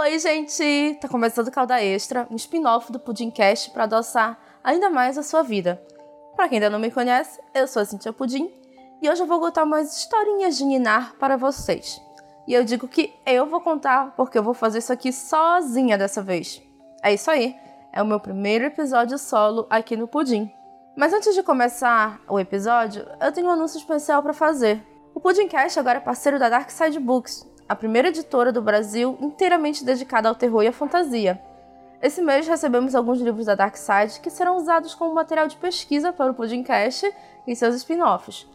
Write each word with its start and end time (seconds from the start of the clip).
Oi, 0.00 0.16
gente! 0.20 0.96
Tá 1.00 1.08
começando 1.08 1.50
Calda 1.50 1.82
Extra, 1.82 2.28
um 2.30 2.36
spin-off 2.36 2.92
do 2.92 3.00
Pudimcast 3.00 3.72
para 3.72 3.82
adoçar 3.82 4.38
ainda 4.62 4.88
mais 4.88 5.18
a 5.18 5.24
sua 5.24 5.42
vida. 5.42 5.82
Para 6.36 6.48
quem 6.48 6.58
ainda 6.58 6.70
não 6.70 6.78
me 6.78 6.88
conhece, 6.88 7.40
eu 7.52 7.66
sou 7.66 7.82
a 7.82 7.84
Cintia 7.84 8.12
Pudim 8.12 8.48
e 9.02 9.10
hoje 9.10 9.20
eu 9.20 9.26
vou 9.26 9.40
contar 9.40 9.64
umas 9.64 9.98
historinhas 9.98 10.56
de 10.56 10.64
Ninar 10.64 11.16
para 11.18 11.36
vocês. 11.36 12.00
E 12.46 12.54
eu 12.54 12.62
digo 12.62 12.86
que 12.86 13.12
eu 13.26 13.46
vou 13.46 13.60
contar 13.60 14.14
porque 14.14 14.38
eu 14.38 14.42
vou 14.42 14.54
fazer 14.54 14.78
isso 14.78 14.92
aqui 14.92 15.12
sozinha 15.12 15.98
dessa 15.98 16.22
vez. 16.22 16.62
É 17.02 17.12
isso 17.12 17.28
aí, 17.28 17.56
é 17.92 18.00
o 18.00 18.06
meu 18.06 18.20
primeiro 18.20 18.66
episódio 18.66 19.18
solo 19.18 19.66
aqui 19.68 19.96
no 19.96 20.06
Pudim. 20.06 20.48
Mas 20.96 21.12
antes 21.12 21.34
de 21.34 21.42
começar 21.42 22.20
o 22.28 22.38
episódio, 22.38 23.04
eu 23.20 23.32
tenho 23.32 23.48
um 23.48 23.50
anúncio 23.50 23.78
especial 23.78 24.22
para 24.22 24.32
fazer. 24.32 24.80
O 25.12 25.18
Pudimcast 25.18 25.76
agora 25.76 25.98
é 25.98 26.00
parceiro 26.00 26.38
da 26.38 26.48
Dark 26.48 26.70
Side 26.70 27.00
Books, 27.00 27.44
a 27.68 27.76
primeira 27.76 28.08
editora 28.08 28.50
do 28.50 28.62
Brasil 28.62 29.18
inteiramente 29.20 29.84
dedicada 29.84 30.28
ao 30.28 30.34
terror 30.34 30.62
e 30.62 30.68
à 30.68 30.72
fantasia. 30.72 31.40
Esse 32.00 32.22
mês 32.22 32.46
recebemos 32.46 32.94
alguns 32.94 33.20
livros 33.20 33.46
da 33.46 33.54
Dark 33.54 33.76
Side 33.76 34.20
que 34.20 34.30
serão 34.30 34.56
usados 34.56 34.94
como 34.94 35.14
material 35.14 35.48
de 35.48 35.56
pesquisa 35.56 36.12
para 36.12 36.30
o 36.30 36.34
Pudimcast 36.34 37.12
e 37.46 37.54
seus 37.54 37.74
spin-offs. 37.74 38.48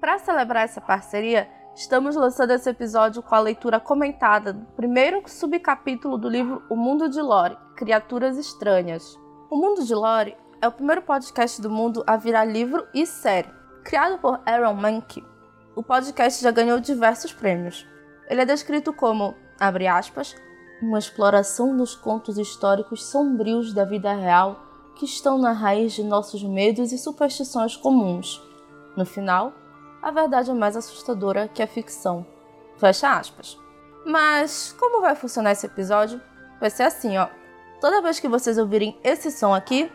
Para 0.00 0.18
celebrar 0.18 0.64
essa 0.64 0.80
parceria, 0.80 1.48
estamos 1.74 2.14
lançando 2.14 2.52
esse 2.52 2.70
episódio 2.70 3.22
com 3.22 3.34
a 3.34 3.40
leitura 3.40 3.80
comentada 3.80 4.52
do 4.52 4.64
primeiro 4.76 5.22
subcapítulo 5.26 6.16
do 6.16 6.28
livro 6.28 6.62
O 6.70 6.76
Mundo 6.76 7.08
de 7.08 7.20
Lore 7.20 7.58
Criaturas 7.76 8.38
Estranhas. 8.38 9.18
O 9.50 9.56
Mundo 9.56 9.84
de 9.84 9.94
Lore 9.94 10.36
é 10.62 10.68
o 10.68 10.72
primeiro 10.72 11.02
podcast 11.02 11.60
do 11.60 11.68
mundo 11.68 12.02
a 12.06 12.16
virar 12.16 12.44
livro 12.44 12.86
e 12.94 13.04
série. 13.04 13.52
Criado 13.84 14.18
por 14.18 14.40
Aaron 14.46 14.74
Mankey, 14.74 15.22
o 15.76 15.82
podcast 15.82 16.42
já 16.42 16.50
ganhou 16.50 16.78
diversos 16.78 17.32
prêmios. 17.32 17.86
Ele 18.28 18.40
é 18.40 18.44
descrito 18.44 18.92
como, 18.92 19.34
abre 19.58 19.86
aspas, 19.86 20.34
uma 20.80 20.98
exploração 20.98 21.76
dos 21.76 21.94
contos 21.94 22.38
históricos 22.38 23.04
sombrios 23.04 23.72
da 23.72 23.84
vida 23.84 24.12
real 24.12 24.60
que 24.96 25.04
estão 25.04 25.38
na 25.38 25.52
raiz 25.52 25.92
de 25.92 26.04
nossos 26.04 26.42
medos 26.42 26.92
e 26.92 26.98
superstições 26.98 27.76
comuns. 27.76 28.40
No 28.96 29.04
final, 29.04 29.52
a 30.00 30.10
verdade 30.10 30.50
é 30.50 30.54
mais 30.54 30.76
assustadora 30.76 31.48
que 31.48 31.62
a 31.62 31.66
ficção. 31.66 32.26
Fecha 32.76 33.16
aspas. 33.16 33.58
Mas 34.04 34.74
como 34.78 35.00
vai 35.00 35.14
funcionar 35.14 35.52
esse 35.52 35.66
episódio? 35.66 36.20
Vai 36.60 36.70
ser 36.70 36.84
assim, 36.84 37.16
ó. 37.16 37.28
Toda 37.80 38.02
vez 38.02 38.20
que 38.20 38.28
vocês 38.28 38.58
ouvirem 38.58 38.98
esse 39.02 39.30
som 39.30 39.54
aqui, 39.54 39.90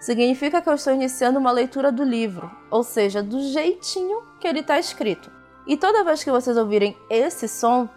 significa 0.00 0.62
que 0.62 0.68
eu 0.68 0.74
estou 0.74 0.92
iniciando 0.92 1.38
uma 1.38 1.50
leitura 1.50 1.92
do 1.92 2.02
livro, 2.02 2.50
ou 2.70 2.82
seja, 2.82 3.22
do 3.22 3.40
jeitinho 3.40 4.22
que 4.40 4.48
ele 4.48 4.60
está 4.60 4.78
escrito. 4.78 5.30
E 5.66 5.76
toda 5.76 6.04
vez 6.04 6.24
que 6.24 6.30
vocês 6.30 6.56
ouvirem 6.56 6.96
esse 7.08 7.46
som, 7.48 7.88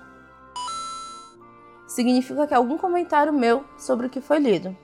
significa 1.87 2.47
que 2.47 2.53
é 2.53 2.57
algum 2.57 2.77
comentário 2.77 3.31
meu 3.31 3.63
sobre 3.77 4.07
o 4.07 4.09
que 4.09 4.21
foi 4.21 4.39
lido. 4.39 4.75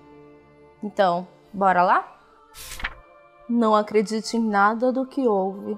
Então, 0.83 1.27
bora 1.53 1.83
lá? 1.83 2.19
Não 3.47 3.75
acredite 3.75 4.37
em 4.37 4.43
nada 4.43 4.91
do 4.91 5.05
que 5.05 5.27
ouve 5.27 5.77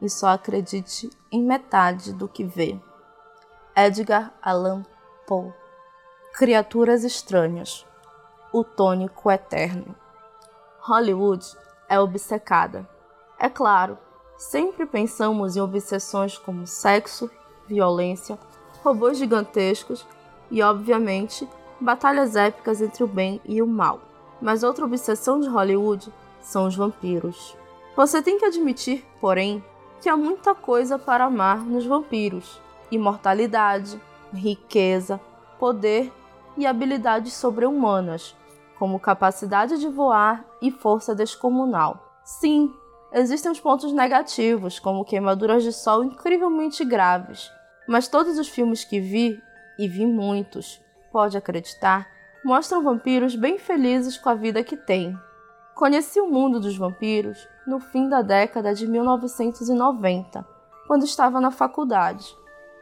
e 0.00 0.08
só 0.08 0.28
acredite 0.28 1.10
em 1.30 1.42
metade 1.42 2.12
do 2.12 2.28
que 2.28 2.44
vê. 2.44 2.78
Edgar 3.76 4.32
Allan 4.42 4.84
Poe 5.26 5.52
Criaturas 6.32 7.04
Estranhas 7.04 7.86
O 8.52 8.64
Tônico 8.64 9.30
Eterno 9.30 9.94
Hollywood 10.80 11.44
é 11.88 12.00
obcecada. 12.00 12.88
É 13.38 13.48
claro, 13.48 13.98
sempre 14.38 14.86
pensamos 14.86 15.56
em 15.56 15.60
obsessões 15.60 16.38
como 16.38 16.66
sexo, 16.66 17.28
violência, 17.66 18.38
robôs 18.82 19.18
gigantescos 19.18 20.06
e, 20.50 20.62
obviamente, 20.62 21.46
batalhas 21.80 22.36
épicas 22.36 22.80
entre 22.80 23.02
o 23.02 23.08
bem 23.08 23.40
e 23.44 23.60
o 23.60 23.66
mal. 23.66 24.00
Mas 24.40 24.62
outra 24.62 24.84
obsessão 24.84 25.40
de 25.40 25.48
Hollywood 25.48 26.12
são 26.40 26.66
os 26.66 26.76
vampiros. 26.76 27.56
Você 27.96 28.22
tem 28.22 28.38
que 28.38 28.44
admitir, 28.44 29.04
porém, 29.20 29.62
que 30.00 30.08
há 30.08 30.16
muita 30.16 30.54
coisa 30.54 30.98
para 30.98 31.24
amar 31.24 31.58
nos 31.58 31.84
vampiros: 31.84 32.60
imortalidade, 32.90 34.00
riqueza, 34.32 35.20
poder 35.58 36.12
e 36.56 36.64
habilidades 36.66 37.32
sobre-humanas, 37.32 38.36
como 38.78 39.00
capacidade 39.00 39.78
de 39.78 39.88
voar 39.88 40.44
e 40.62 40.70
força 40.70 41.14
descomunal. 41.14 42.20
Sim, 42.24 42.72
existem 43.12 43.50
os 43.50 43.60
pontos 43.60 43.92
negativos, 43.92 44.78
como 44.78 45.04
queimaduras 45.04 45.62
de 45.62 45.72
sol 45.72 46.04
incrivelmente 46.04 46.84
graves, 46.84 47.50
mas 47.86 48.08
todos 48.08 48.38
os 48.38 48.48
filmes 48.48 48.84
que 48.84 49.00
vi, 49.00 49.42
e 49.78 49.88
vi 49.88 50.04
muitos, 50.04 50.80
pode 51.10 51.36
acreditar, 51.36 52.06
mostram 52.44 52.82
vampiros 52.82 53.34
bem 53.34 53.58
felizes 53.58 54.16
com 54.18 54.28
a 54.28 54.34
vida 54.34 54.62
que 54.62 54.76
têm. 54.76 55.16
Conheci 55.74 56.20
o 56.20 56.28
mundo 56.28 56.58
dos 56.58 56.76
vampiros 56.76 57.48
no 57.66 57.78
fim 57.78 58.08
da 58.08 58.22
década 58.22 58.74
de 58.74 58.86
1990, 58.86 60.44
quando 60.86 61.04
estava 61.04 61.40
na 61.40 61.50
faculdade. 61.50 62.26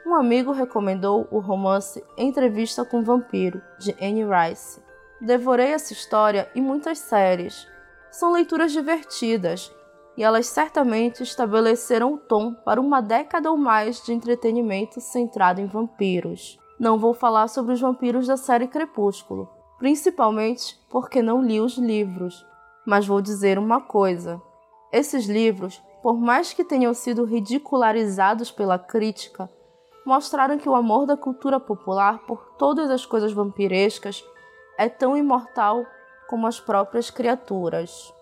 Um 0.07 0.15
amigo 0.15 0.53
recomendou 0.53 1.27
o 1.31 1.41
romance 1.41 2.03
Entrevista 2.17 2.85
com 2.85 3.01
o 3.01 3.03
Vampiro, 3.03 3.61
de 3.79 3.91
Anne 4.01 4.25
Rice. 4.25 4.81
Devorei 5.21 5.73
essa 5.73 5.93
história 5.93 6.49
e 6.55 6.61
muitas 6.61 6.99
séries. 6.99 7.67
São 8.11 8.33
leituras 8.33 8.71
divertidas 8.71 9.75
e 10.17 10.23
elas 10.23 10.47
certamente 10.47 11.23
estabeleceram 11.23 12.15
o 12.15 12.19
tom 12.19 12.55
para 12.55 12.81
uma 12.81 13.01
década 13.01 13.51
ou 13.51 13.57
mais 13.57 14.03
de 14.03 14.13
entretenimento 14.13 15.01
centrado 15.01 15.61
em 15.61 15.67
vampiros. 15.67 16.59
Não 16.79 16.99
vou 16.99 17.13
falar 17.13 17.49
sobre 17.49 17.73
os 17.73 17.81
vampiros 17.81 18.27
da 18.27 18.37
série 18.37 18.67
Crepúsculo, 18.67 19.49
principalmente 19.79 20.79
porque 20.91 21.23
não 21.23 21.43
li 21.43 21.61
os 21.61 21.77
livros, 21.77 22.45
mas 22.87 23.07
vou 23.07 23.21
dizer 23.21 23.59
uma 23.59 23.81
coisa: 23.81 24.41
esses 24.93 25.27
livros, 25.27 25.83
por 26.03 26.19
mais 26.19 26.53
que 26.53 26.65
tenham 26.65 26.95
sido 26.95 27.25
ridicularizados 27.25 28.51
pela 28.51 28.79
crítica, 28.79 29.51
mostraram 30.05 30.57
que 30.57 30.69
o 30.69 30.75
amor 30.75 31.05
da 31.05 31.17
cultura 31.17 31.59
popular 31.59 32.21
por 32.27 32.55
todas 32.57 32.91
as 32.91 33.05
coisas 33.05 33.33
vampirescas 33.33 34.25
é 34.79 34.89
tão 34.89 35.17
imortal 35.17 35.85
como 36.29 36.47
as 36.47 36.61
próprias 36.61 37.11
criaturas. 37.11 38.13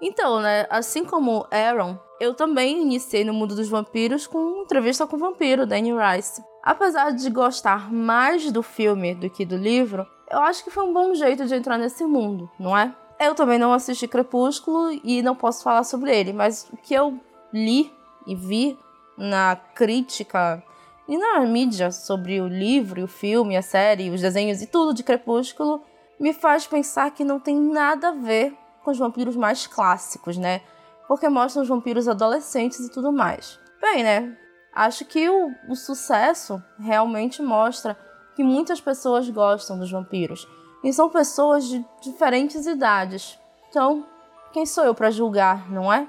Então, 0.00 0.40
né, 0.40 0.66
assim 0.68 1.04
como 1.04 1.46
Aaron, 1.50 1.98
eu 2.20 2.34
também 2.34 2.82
iniciei 2.82 3.24
no 3.24 3.32
mundo 3.32 3.54
dos 3.54 3.68
vampiros 3.68 4.26
com 4.26 4.62
entrevista 4.62 5.06
com 5.06 5.16
o 5.16 5.18
vampiro, 5.18 5.66
Danny 5.66 5.92
Rice. 5.92 6.42
Apesar 6.62 7.10
de 7.10 7.28
gostar 7.30 7.92
mais 7.92 8.50
do 8.50 8.62
filme 8.62 9.14
do 9.14 9.28
que 9.28 9.44
do 9.44 9.56
livro, 9.56 10.06
eu 10.30 10.40
acho 10.40 10.64
que 10.64 10.70
foi 10.70 10.84
um 10.84 10.92
bom 10.92 11.14
jeito 11.14 11.46
de 11.46 11.54
entrar 11.54 11.78
nesse 11.78 12.04
mundo, 12.04 12.50
não 12.58 12.76
é? 12.76 12.94
Eu 13.20 13.34
também 13.34 13.58
não 13.58 13.72
assisti 13.72 14.08
Crepúsculo 14.08 14.90
e 15.04 15.22
não 15.22 15.36
posso 15.36 15.62
falar 15.62 15.84
sobre 15.84 16.16
ele, 16.16 16.32
mas 16.32 16.68
o 16.72 16.76
que 16.76 16.94
eu 16.94 17.18
li 17.52 17.92
e 18.26 18.34
vi 18.34 18.78
na 19.16 19.56
crítica 19.74 20.62
e 21.06 21.16
na 21.16 21.40
mídia 21.40 21.90
sobre 21.92 22.40
o 22.40 22.48
livro, 22.48 23.04
o 23.04 23.08
filme, 23.08 23.56
a 23.56 23.62
série, 23.62 24.10
os 24.10 24.20
desenhos 24.20 24.62
e 24.62 24.66
tudo 24.66 24.94
de 24.94 25.02
Crepúsculo 25.02 25.82
me 26.18 26.32
faz 26.32 26.66
pensar 26.66 27.10
que 27.10 27.24
não 27.24 27.38
tem 27.38 27.56
nada 27.56 28.08
a 28.08 28.12
ver 28.12 28.56
com 28.84 28.90
os 28.90 28.98
vampiros 28.98 29.34
mais 29.34 29.66
clássicos, 29.66 30.36
né? 30.36 30.60
Porque 31.08 31.28
mostram 31.28 31.62
os 31.62 31.68
vampiros 31.68 32.06
adolescentes 32.06 32.80
e 32.80 32.90
tudo 32.90 33.12
mais. 33.12 33.58
Bem, 33.80 34.02
né? 34.04 34.36
Acho 34.74 35.04
que 35.04 35.28
o, 35.28 35.50
o 35.68 35.74
sucesso 35.74 36.62
realmente 36.78 37.42
mostra 37.42 37.96
que 38.34 38.42
muitas 38.42 38.80
pessoas 38.80 39.28
gostam 39.30 39.78
dos 39.78 39.90
vampiros. 39.90 40.46
E 40.82 40.92
são 40.92 41.08
pessoas 41.08 41.64
de 41.64 41.84
diferentes 42.02 42.66
idades. 42.66 43.38
Então, 43.68 44.04
quem 44.52 44.66
sou 44.66 44.84
eu 44.84 44.94
para 44.94 45.10
julgar, 45.10 45.70
não 45.70 45.92
é? 45.92 46.06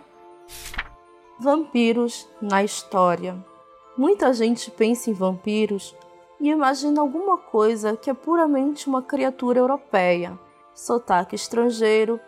Vampiros 1.39 2.27
na 2.41 2.63
história. 2.63 3.35
Muita 3.97 4.33
gente 4.33 4.69
pensa 4.71 5.09
em 5.09 5.13
vampiros 5.13 5.95
e 6.39 6.49
imagina 6.49 7.01
alguma 7.01 7.37
coisa 7.37 7.95
que 7.95 8.09
é 8.09 8.13
puramente 8.13 8.87
uma 8.87 9.01
criatura 9.01 9.59
europeia. 9.59 10.37
Sotaque 10.73 11.35
estrangeiro, 11.35 12.19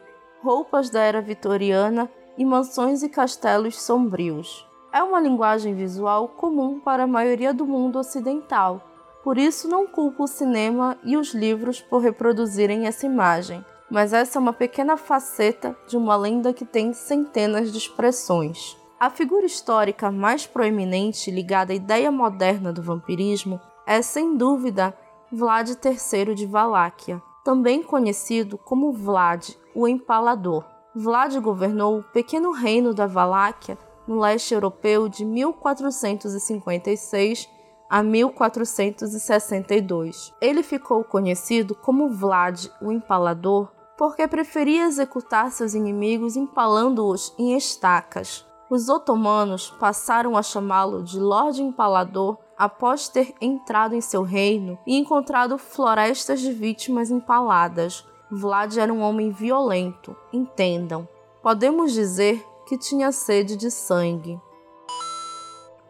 roupas 0.48 0.90
da 0.90 1.02
era 1.02 1.22
vitoriana 1.22 2.10
e 2.38 2.46
mansões 2.46 3.04
e 3.04 3.10
castelos 3.10 3.82
sombrios. 3.82 4.66
É 4.94 5.04
uma 5.04 5.20
linguagem 5.20 5.76
visual 5.76 6.30
comum 6.30 6.80
para 6.80 7.04
a 7.04 7.08
maioria 7.08 7.54
do 7.54 7.66
mundo 7.66 8.00
ocidental, 8.00 8.82
por 9.26 9.38
isso 9.38 9.68
não 9.68 9.86
culpo 9.86 10.24
o 10.24 10.28
cinema 10.28 10.98
e 11.04 11.18
os 11.18 11.34
livros 11.34 11.82
por 11.82 12.02
reproduzirem 12.02 12.88
essa 12.88 13.06
imagem, 13.06 13.64
mas 13.92 14.14
essa 14.14 14.40
é 14.40 14.42
uma 14.42 14.54
pequena 14.54 14.96
faceta 14.96 15.76
de 15.86 15.98
uma 15.98 16.16
lenda 16.16 16.54
que 16.54 16.64
tem 16.64 16.94
centenas 16.94 17.70
de 17.70 17.78
expressões. 17.78 18.78
A 18.98 19.10
figura 19.10 19.46
histórica 19.46 20.10
mais 20.10 20.48
proeminente 20.48 21.30
ligada 21.30 21.74
à 21.74 21.76
ideia 21.76 22.10
moderna 22.10 22.72
do 22.72 22.82
vampirismo 22.82 23.60
é, 23.86 24.02
sem 24.02 24.38
dúvida, 24.38 24.98
Vlad 25.30 25.72
III 25.72 26.34
de 26.34 26.46
Valáquia, 26.46 27.22
também 27.44 27.84
conhecido 27.84 28.58
como 28.58 28.92
Vlad, 28.92 29.52
o 29.78 29.88
Empalador. 29.88 30.66
Vlad 30.96 31.40
governou 31.40 32.00
o 32.00 32.04
pequeno 32.04 32.52
reino 32.52 32.96
da 32.96 33.06
Valáquia 33.06 33.78
no 34.08 34.20
leste 34.20 34.56
europeu 34.56 35.08
de 35.08 35.24
1456 35.24 37.48
a 37.88 38.02
1462. 38.02 40.34
Ele 40.42 40.64
ficou 40.64 41.04
conhecido 41.04 41.76
como 41.76 42.10
Vlad 42.10 42.66
o 42.82 42.92
Empalador 42.92 43.72
porque 43.96 44.28
preferia 44.28 44.88
executar 44.88 45.52
seus 45.52 45.76
inimigos 45.76 46.36
empalando-os 46.36 47.36
em 47.38 47.56
estacas. 47.56 48.44
Os 48.72 48.90
otomanos 48.90 49.70
passaram 49.80 50.36
a 50.36 50.42
chamá-lo 50.42 51.04
de 51.04 51.20
Lorde 51.20 51.62
Empalador 51.62 52.40
após 52.58 53.10
ter 53.10 53.36
entrado 53.40 53.94
em 53.94 54.02
seu 54.02 54.24
reino 54.24 54.80
e 54.88 54.98
encontrado 54.98 55.60
florestas 55.60 56.42
de 56.42 56.52
vítimas 56.52 57.12
empaladas. 57.12 58.04
Vlad 58.30 58.78
era 58.78 58.92
um 58.92 59.02
homem 59.02 59.32
violento, 59.32 60.16
entendam. 60.34 61.08
Podemos 61.42 61.94
dizer 61.94 62.46
que 62.66 62.78
tinha 62.78 63.12
sede 63.12 63.56
de 63.56 63.72
sangue. 63.72 64.40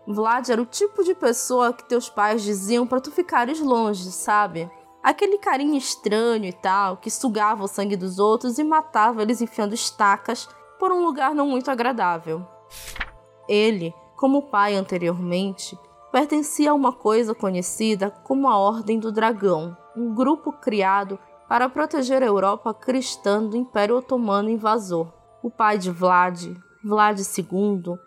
Vlad 0.05 0.47
era 0.49 0.61
o 0.61 0.65
tipo 0.65 1.03
de 1.03 1.15
pessoa 1.15 1.73
que 1.73 1.83
teus 1.83 2.09
pais 2.09 2.43
diziam 2.43 2.85
para 2.85 3.01
tu 3.01 3.11
ficares 3.11 3.59
longe, 3.59 4.11
sabe? 4.11 4.69
Aquele 5.01 5.39
carinha 5.39 5.77
estranho 5.77 6.45
e 6.45 6.53
tal, 6.53 6.97
que 6.97 7.09
sugava 7.09 7.63
o 7.63 7.67
sangue 7.67 7.95
dos 7.95 8.19
outros 8.19 8.59
e 8.59 8.63
matava 8.63 9.23
eles 9.23 9.41
enfiando 9.41 9.73
estacas 9.73 10.47
por 10.77 10.91
um 10.91 11.03
lugar 11.03 11.33
não 11.33 11.47
muito 11.47 11.71
agradável. 11.71 12.45
Ele, 13.49 13.93
como 14.15 14.43
pai 14.43 14.75
anteriormente, 14.75 15.77
pertencia 16.11 16.71
a 16.71 16.75
uma 16.75 16.93
coisa 16.93 17.33
conhecida 17.33 18.11
como 18.23 18.47
a 18.47 18.57
Ordem 18.57 18.99
do 18.99 19.11
Dragão, 19.11 19.75
um 19.95 20.13
grupo 20.13 20.51
criado 20.51 21.17
para 21.47 21.69
proteger 21.69 22.21
a 22.21 22.25
Europa 22.25 22.73
cristã 22.73 23.43
do 23.43 23.55
Império 23.55 23.97
Otomano 23.97 24.49
invasor. 24.49 25.11
O 25.41 25.49
pai 25.49 25.77
de 25.77 25.89
Vlad, 25.89 26.45
Vlad 26.83 27.19
II, 27.19 27.97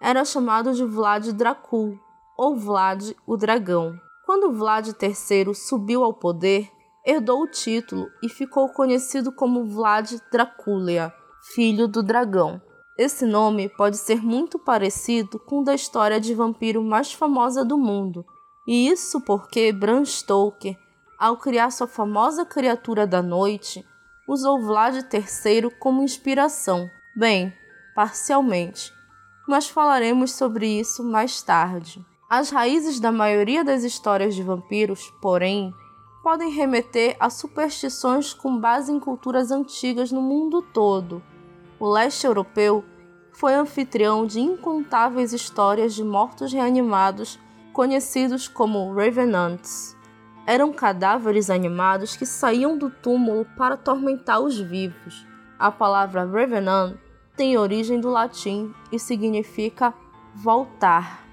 era 0.00 0.24
chamado 0.24 0.72
de 0.74 0.84
Vlad 0.84 1.32
Dracul, 1.32 1.98
ou 2.36 2.56
Vlad 2.56 3.12
o 3.26 3.36
Dragão. 3.36 3.98
Quando 4.26 4.52
Vlad 4.52 4.88
III 4.88 5.54
subiu 5.54 6.04
ao 6.04 6.14
poder, 6.14 6.70
herdou 7.04 7.42
o 7.42 7.50
título 7.50 8.06
e 8.22 8.28
ficou 8.28 8.68
conhecido 8.68 9.32
como 9.32 9.64
Vlad 9.64 10.12
Dracúlia, 10.30 11.12
filho 11.54 11.88
do 11.88 12.02
dragão. 12.02 12.60
Esse 12.98 13.24
nome 13.24 13.68
pode 13.68 13.96
ser 13.96 14.22
muito 14.22 14.58
parecido 14.58 15.38
com 15.38 15.60
o 15.60 15.64
da 15.64 15.74
história 15.74 16.20
de 16.20 16.34
vampiro 16.34 16.82
mais 16.82 17.12
famosa 17.12 17.64
do 17.64 17.78
mundo, 17.78 18.24
e 18.66 18.88
isso 18.88 19.20
porque 19.22 19.72
Bram 19.72 20.04
Stoker, 20.04 20.76
ao 21.20 21.36
criar 21.36 21.70
sua 21.70 21.86
famosa 21.86 22.46
criatura 22.46 23.06
da 23.06 23.20
noite, 23.20 23.86
usou 24.26 24.62
Vlad 24.62 24.96
III 25.12 25.70
como 25.78 26.02
inspiração. 26.02 26.90
Bem, 27.14 27.52
parcialmente, 27.94 28.90
mas 29.46 29.68
falaremos 29.68 30.32
sobre 30.32 30.66
isso 30.66 31.04
mais 31.04 31.42
tarde. 31.42 32.02
As 32.30 32.48
raízes 32.48 32.98
da 32.98 33.12
maioria 33.12 33.62
das 33.62 33.84
histórias 33.84 34.34
de 34.34 34.42
vampiros, 34.42 35.12
porém, 35.20 35.74
podem 36.22 36.50
remeter 36.50 37.16
a 37.20 37.28
superstições 37.28 38.32
com 38.32 38.58
base 38.58 38.90
em 38.90 38.98
culturas 38.98 39.50
antigas 39.50 40.10
no 40.10 40.22
mundo 40.22 40.62
todo. 40.62 41.22
O 41.78 41.86
leste 41.86 42.26
europeu 42.26 42.82
foi 43.32 43.52
anfitrião 43.54 44.24
de 44.24 44.40
incontáveis 44.40 45.34
histórias 45.34 45.92
de 45.94 46.02
mortos 46.02 46.50
reanimados, 46.50 47.38
conhecidos 47.74 48.48
como 48.48 48.94
Revenants. 48.94 49.99
Eram 50.46 50.72
cadáveres 50.72 51.50
animados 51.50 52.16
que 52.16 52.26
saíam 52.26 52.76
do 52.76 52.90
túmulo 52.90 53.46
para 53.56 53.74
atormentar 53.74 54.40
os 54.40 54.58
vivos. 54.58 55.26
A 55.58 55.70
palavra 55.70 56.24
Revenant 56.24 56.96
tem 57.36 57.56
origem 57.56 58.00
do 58.00 58.10
latim 58.10 58.74
e 58.90 58.98
significa 58.98 59.94
voltar. 60.34 61.26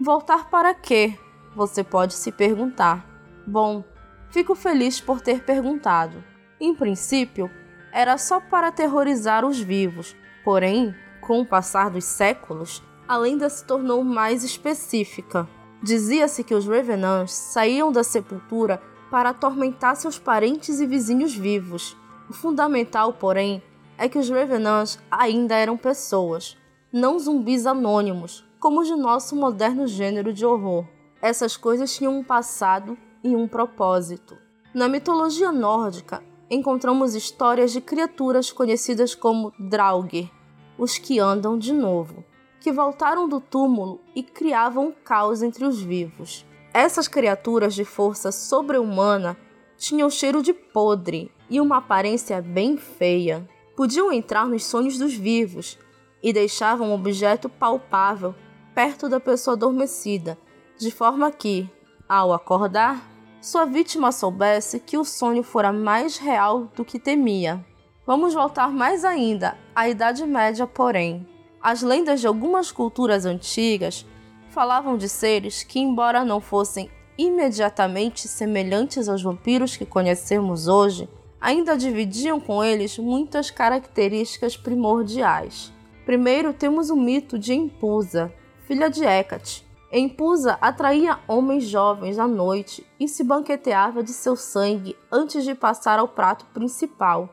Voltar 0.00 0.50
para 0.50 0.74
quê? 0.74 1.18
Você 1.54 1.84
pode 1.84 2.14
se 2.14 2.32
perguntar. 2.32 3.06
Bom, 3.46 3.84
fico 4.30 4.54
feliz 4.54 5.00
por 5.00 5.20
ter 5.20 5.44
perguntado. 5.44 6.22
Em 6.58 6.74
princípio, 6.74 7.50
era 7.92 8.18
só 8.18 8.40
para 8.40 8.68
aterrorizar 8.68 9.44
os 9.44 9.60
vivos, 9.60 10.16
porém, 10.44 10.94
com 11.20 11.40
o 11.40 11.46
passar 11.46 11.90
dos 11.90 12.04
séculos, 12.04 12.82
a 13.06 13.16
lenda 13.16 13.48
se 13.48 13.64
tornou 13.64 14.02
mais 14.02 14.42
específica. 14.42 15.48
Dizia-se 15.84 16.42
que 16.42 16.54
os 16.54 16.66
Revenants 16.66 17.34
saíam 17.34 17.92
da 17.92 18.02
sepultura 18.02 18.80
para 19.10 19.28
atormentar 19.28 19.94
seus 19.96 20.18
parentes 20.18 20.80
e 20.80 20.86
vizinhos 20.86 21.36
vivos. 21.36 21.94
O 22.26 22.32
fundamental, 22.32 23.12
porém, 23.12 23.62
é 23.98 24.08
que 24.08 24.18
os 24.18 24.30
Revenants 24.30 24.98
ainda 25.10 25.54
eram 25.54 25.76
pessoas, 25.76 26.56
não 26.90 27.18
zumbis 27.18 27.66
anônimos, 27.66 28.48
como 28.58 28.80
os 28.80 28.88
de 28.88 28.96
nosso 28.96 29.36
moderno 29.36 29.86
gênero 29.86 30.32
de 30.32 30.46
horror. 30.46 30.86
Essas 31.20 31.54
coisas 31.54 31.94
tinham 31.94 32.16
um 32.16 32.24
passado 32.24 32.96
e 33.22 33.36
um 33.36 33.46
propósito. 33.46 34.38
Na 34.72 34.88
mitologia 34.88 35.52
nórdica, 35.52 36.22
encontramos 36.48 37.14
histórias 37.14 37.72
de 37.72 37.82
criaturas 37.82 38.50
conhecidas 38.50 39.14
como 39.14 39.52
Draugr, 39.58 40.30
os 40.78 40.96
que 40.96 41.20
andam 41.20 41.58
de 41.58 41.74
novo, 41.74 42.24
que 42.64 42.72
voltaram 42.72 43.28
do 43.28 43.42
túmulo 43.42 44.00
e 44.16 44.22
criavam 44.22 44.90
caos 45.04 45.42
entre 45.42 45.66
os 45.66 45.82
vivos. 45.82 46.46
Essas 46.72 47.06
criaturas 47.06 47.74
de 47.74 47.84
força 47.84 48.32
sobre-humana 48.32 49.36
tinham 49.76 50.08
cheiro 50.08 50.42
de 50.42 50.54
podre 50.54 51.30
e 51.50 51.60
uma 51.60 51.76
aparência 51.76 52.40
bem 52.40 52.78
feia. 52.78 53.46
Podiam 53.76 54.10
entrar 54.10 54.46
nos 54.46 54.64
sonhos 54.64 54.96
dos 54.96 55.12
vivos 55.12 55.78
e 56.22 56.32
deixavam 56.32 56.88
um 56.88 56.94
objeto 56.94 57.50
palpável 57.50 58.34
perto 58.74 59.10
da 59.10 59.20
pessoa 59.20 59.54
adormecida, 59.54 60.38
de 60.78 60.90
forma 60.90 61.30
que, 61.30 61.68
ao 62.08 62.32
acordar, 62.32 63.10
sua 63.42 63.66
vítima 63.66 64.10
soubesse 64.10 64.80
que 64.80 64.96
o 64.96 65.04
sonho 65.04 65.42
fora 65.42 65.70
mais 65.70 66.16
real 66.16 66.70
do 66.74 66.82
que 66.82 66.98
temia. 66.98 67.62
Vamos 68.06 68.32
voltar 68.32 68.70
mais 68.70 69.04
ainda 69.04 69.54
à 69.74 69.86
Idade 69.86 70.24
Média, 70.24 70.66
porém. 70.66 71.33
As 71.64 71.80
lendas 71.80 72.20
de 72.20 72.26
algumas 72.26 72.70
culturas 72.70 73.24
antigas 73.24 74.04
falavam 74.50 74.98
de 74.98 75.08
seres 75.08 75.62
que, 75.62 75.80
embora 75.80 76.22
não 76.22 76.38
fossem 76.38 76.90
imediatamente 77.16 78.28
semelhantes 78.28 79.08
aos 79.08 79.22
vampiros 79.22 79.74
que 79.74 79.86
conhecemos 79.86 80.68
hoje, 80.68 81.08
ainda 81.40 81.74
dividiam 81.74 82.38
com 82.38 82.62
eles 82.62 82.98
muitas 82.98 83.50
características 83.50 84.58
primordiais. 84.58 85.72
Primeiro 86.04 86.52
temos 86.52 86.90
o 86.90 86.96
mito 86.96 87.38
de 87.38 87.54
Empusa, 87.54 88.30
filha 88.66 88.90
de 88.90 89.02
Hecate. 89.02 89.66
Empusa 89.90 90.58
atraía 90.60 91.18
homens 91.26 91.64
jovens 91.64 92.18
à 92.18 92.28
noite 92.28 92.86
e 93.00 93.08
se 93.08 93.24
banqueteava 93.24 94.02
de 94.02 94.12
seu 94.12 94.36
sangue 94.36 94.94
antes 95.10 95.44
de 95.44 95.54
passar 95.54 95.98
ao 95.98 96.08
prato 96.08 96.44
principal 96.52 97.30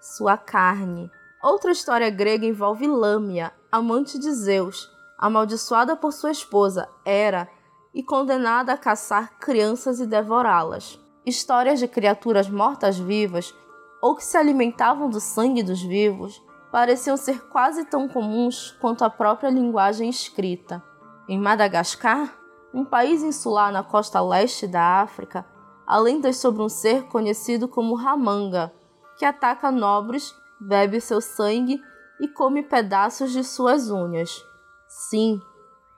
sua 0.00 0.38
carne. 0.38 1.10
Outra 1.42 1.72
história 1.72 2.08
grega 2.08 2.46
envolve 2.46 2.86
Lâmia, 2.86 3.52
amante 3.74 4.20
de 4.20 4.30
Zeus, 4.30 4.88
amaldiçoada 5.18 5.96
por 5.96 6.12
sua 6.12 6.30
esposa 6.30 6.88
Hera 7.04 7.48
e 7.92 8.04
condenada 8.04 8.72
a 8.72 8.78
caçar 8.78 9.36
crianças 9.40 9.98
e 9.98 10.06
devorá-las. 10.06 10.96
Histórias 11.26 11.80
de 11.80 11.88
criaturas 11.88 12.48
mortas-vivas 12.48 13.52
ou 14.00 14.14
que 14.14 14.24
se 14.24 14.36
alimentavam 14.36 15.10
do 15.10 15.18
sangue 15.18 15.60
dos 15.60 15.82
vivos 15.82 16.40
pareciam 16.70 17.16
ser 17.16 17.48
quase 17.48 17.84
tão 17.84 18.08
comuns 18.08 18.70
quanto 18.80 19.04
a 19.04 19.10
própria 19.10 19.50
linguagem 19.50 20.08
escrita. 20.08 20.80
Em 21.28 21.36
Madagascar, 21.36 22.32
um 22.72 22.84
país 22.84 23.24
insular 23.24 23.72
na 23.72 23.82
costa 23.82 24.20
leste 24.20 24.68
da 24.68 25.02
África, 25.02 25.44
há 25.84 25.98
lendas 25.98 26.36
sobre 26.36 26.62
um 26.62 26.68
ser 26.68 27.08
conhecido 27.08 27.66
como 27.66 27.96
Ramanga, 27.96 28.72
que 29.18 29.24
ataca 29.24 29.72
nobres, 29.72 30.32
bebe 30.60 31.00
seu 31.00 31.20
sangue 31.20 31.82
e 32.24 32.28
come 32.28 32.62
pedaços 32.62 33.32
de 33.32 33.44
suas 33.44 33.90
unhas. 33.90 34.42
Sim, 34.88 35.42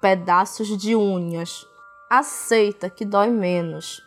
pedaços 0.01 0.67
de 0.77 0.97
unhas. 0.97 1.65
Aceita 2.11 2.91
que 2.91 3.05
dói 3.05 3.31
menos. 3.31 4.03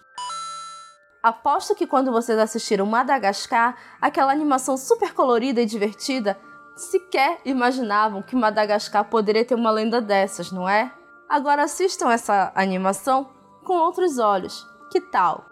Aposto 1.23 1.73
que 1.73 1.87
quando 1.87 2.11
vocês 2.11 2.37
assistiram 2.37 2.85
Madagascar, 2.85 3.77
aquela 4.01 4.33
animação 4.33 4.75
super 4.75 5.13
colorida 5.13 5.61
e 5.61 5.65
divertida, 5.65 6.37
sequer 6.75 7.39
imaginavam 7.45 8.21
que 8.21 8.35
Madagascar 8.35 9.05
poderia 9.05 9.45
ter 9.45 9.55
uma 9.55 9.71
lenda 9.71 10.01
dessas, 10.01 10.51
não 10.51 10.67
é? 10.67 10.93
Agora 11.29 11.63
assistam 11.63 12.11
essa 12.11 12.51
animação 12.53 13.29
com 13.63 13.77
outros 13.77 14.19
olhos. 14.19 14.67
Que 14.91 14.99
tal? 14.99 15.45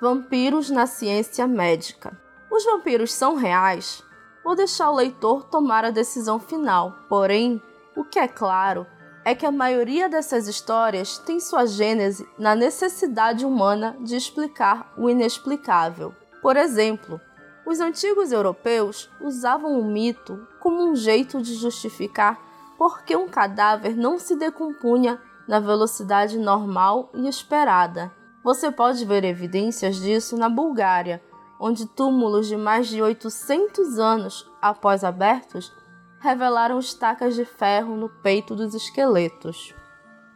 Vampiros 0.00 0.70
na 0.70 0.86
ciência 0.86 1.46
médica. 1.46 2.18
Os 2.50 2.64
vampiros 2.64 3.12
são 3.12 3.34
reais? 3.34 4.02
Vou 4.44 4.56
deixar 4.56 4.90
o 4.90 4.96
leitor 4.96 5.44
tomar 5.44 5.84
a 5.84 5.90
decisão 5.90 6.40
final. 6.40 6.94
Porém, 7.08 7.62
o 7.96 8.04
que 8.04 8.18
é 8.18 8.26
claro 8.26 8.86
é 9.24 9.34
que 9.34 9.46
a 9.46 9.52
maioria 9.52 10.08
dessas 10.08 10.48
histórias 10.48 11.18
tem 11.18 11.38
sua 11.38 11.64
gênese 11.64 12.28
na 12.38 12.54
necessidade 12.54 13.46
humana 13.46 13.96
de 14.00 14.16
explicar 14.16 14.92
o 14.96 15.08
inexplicável. 15.08 16.14
Por 16.40 16.56
exemplo, 16.56 17.20
os 17.64 17.78
antigos 17.78 18.32
europeus 18.32 19.08
usavam 19.20 19.78
o 19.78 19.84
mito 19.84 20.46
como 20.58 20.84
um 20.84 20.96
jeito 20.96 21.40
de 21.40 21.54
justificar 21.54 22.40
por 22.76 23.04
que 23.04 23.14
um 23.14 23.28
cadáver 23.28 23.96
não 23.96 24.18
se 24.18 24.34
decompunha 24.34 25.20
na 25.46 25.60
velocidade 25.60 26.36
normal 26.36 27.10
e 27.14 27.28
esperada. 27.28 28.10
Você 28.42 28.72
pode 28.72 29.04
ver 29.04 29.22
evidências 29.22 29.96
disso 29.96 30.36
na 30.36 30.48
Bulgária, 30.48 31.22
onde 31.64 31.86
túmulos 31.86 32.48
de 32.48 32.56
mais 32.56 32.88
de 32.88 33.00
800 33.00 33.96
anos 34.00 34.50
após 34.60 35.04
abertos 35.04 35.72
revelaram 36.18 36.80
estacas 36.80 37.36
de 37.36 37.44
ferro 37.44 37.94
no 37.96 38.08
peito 38.08 38.56
dos 38.56 38.74
esqueletos. 38.74 39.72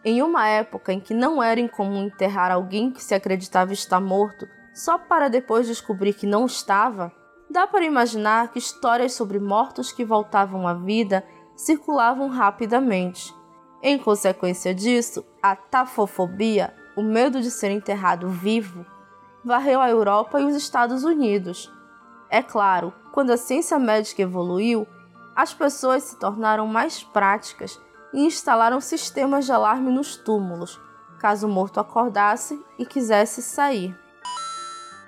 Em 0.05 0.23
uma 0.23 0.47
época 0.47 0.93
em 0.93 1.01
que 1.01 1.13
não 1.13 1.43
era 1.43 1.59
incomum 1.59 2.05
enterrar 2.05 2.53
alguém 2.53 2.93
que 2.93 3.03
se 3.03 3.13
acreditava 3.13 3.73
estar 3.73 4.01
morto 4.01 4.47
só 4.73 4.99
para 4.99 5.27
depois 5.27 5.67
descobrir 5.67 6.13
que 6.13 6.29
não 6.29 6.47
estava, 6.47 7.11
dá 7.51 7.67
para 7.67 7.85
imaginar 7.85 8.53
que 8.53 8.61
histórias 8.61 9.13
sobre 9.13 9.41
mortos 9.41 9.91
que 9.91 10.05
voltavam 10.05 10.69
à 10.69 10.75
vida 10.75 11.25
circulavam 11.57 12.29
rapidamente. 12.29 13.35
Em 13.83 13.99
consequência 13.99 14.73
disso, 14.73 15.25
a 15.43 15.57
tafofobia, 15.57 16.73
o 16.97 17.03
medo 17.03 17.41
de 17.41 17.51
ser 17.51 17.73
enterrado 17.73 18.29
vivo, 18.29 18.87
varreu 19.47 19.81
a 19.81 19.89
Europa 19.89 20.41
e 20.41 20.45
os 20.45 20.57
Estados 20.57 21.05
Unidos. 21.05 21.73
É 22.29 22.43
claro, 22.43 22.93
quando 23.13 23.31
a 23.31 23.37
ciência 23.37 23.79
médica 23.79 24.23
evoluiu, 24.23 24.89
as 25.37 25.55
pessoas 25.55 26.03
se 26.03 26.19
tornaram 26.19 26.67
mais 26.67 27.05
práticas 27.05 27.81
e 28.13 28.25
instalaram 28.25 28.81
sistemas 28.81 29.47
de 29.47 29.53
alarme 29.53 29.93
nos 29.93 30.17
túmulos, 30.17 30.81
caso 31.21 31.47
o 31.47 31.51
morto 31.51 31.79
acordasse 31.79 32.61
e 32.77 32.85
quisesse 32.85 33.41
sair. 33.41 33.97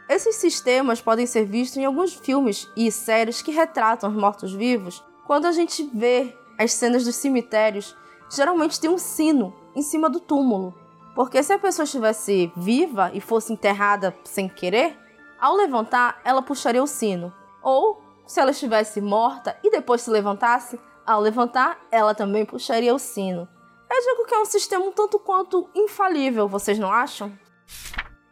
Esses 0.08 0.36
sistemas 0.36 1.00
podem 1.00 1.26
ser 1.26 1.44
vistos 1.44 1.76
em 1.76 1.84
alguns 1.84 2.14
filmes 2.14 2.70
e 2.76 2.92
séries 2.92 3.42
que 3.42 3.50
retratam 3.50 4.08
os 4.08 4.16
mortos-vivos. 4.16 5.04
Quando 5.26 5.46
a 5.46 5.52
gente 5.52 5.82
vê 5.92 6.34
as 6.56 6.72
cenas 6.72 7.04
dos 7.04 7.16
cemitérios, 7.16 7.96
geralmente 8.30 8.80
tem 8.80 8.88
um 8.88 8.98
sino 8.98 9.52
em 9.74 9.82
cima 9.82 10.08
do 10.08 10.20
túmulo. 10.20 10.87
Porque 11.18 11.42
se 11.42 11.52
a 11.52 11.58
pessoa 11.58 11.82
estivesse 11.82 12.52
viva 12.54 13.10
e 13.12 13.20
fosse 13.20 13.52
enterrada 13.52 14.14
sem 14.22 14.48
querer, 14.48 14.96
ao 15.40 15.56
levantar, 15.56 16.20
ela 16.24 16.40
puxaria 16.40 16.80
o 16.80 16.86
sino. 16.86 17.34
Ou, 17.60 18.00
se 18.24 18.38
ela 18.38 18.52
estivesse 18.52 19.00
morta 19.00 19.58
e 19.64 19.68
depois 19.68 20.02
se 20.02 20.10
levantasse, 20.10 20.78
ao 21.04 21.20
levantar, 21.20 21.76
ela 21.90 22.14
também 22.14 22.46
puxaria 22.46 22.94
o 22.94 23.00
sino. 23.00 23.48
Eu 23.90 24.00
digo 24.00 24.26
que 24.28 24.34
é 24.36 24.38
um 24.38 24.44
sistema 24.44 24.84
um 24.84 24.92
tanto 24.92 25.18
quanto 25.18 25.68
infalível, 25.74 26.46
vocês 26.46 26.78
não 26.78 26.92
acham? 26.92 27.36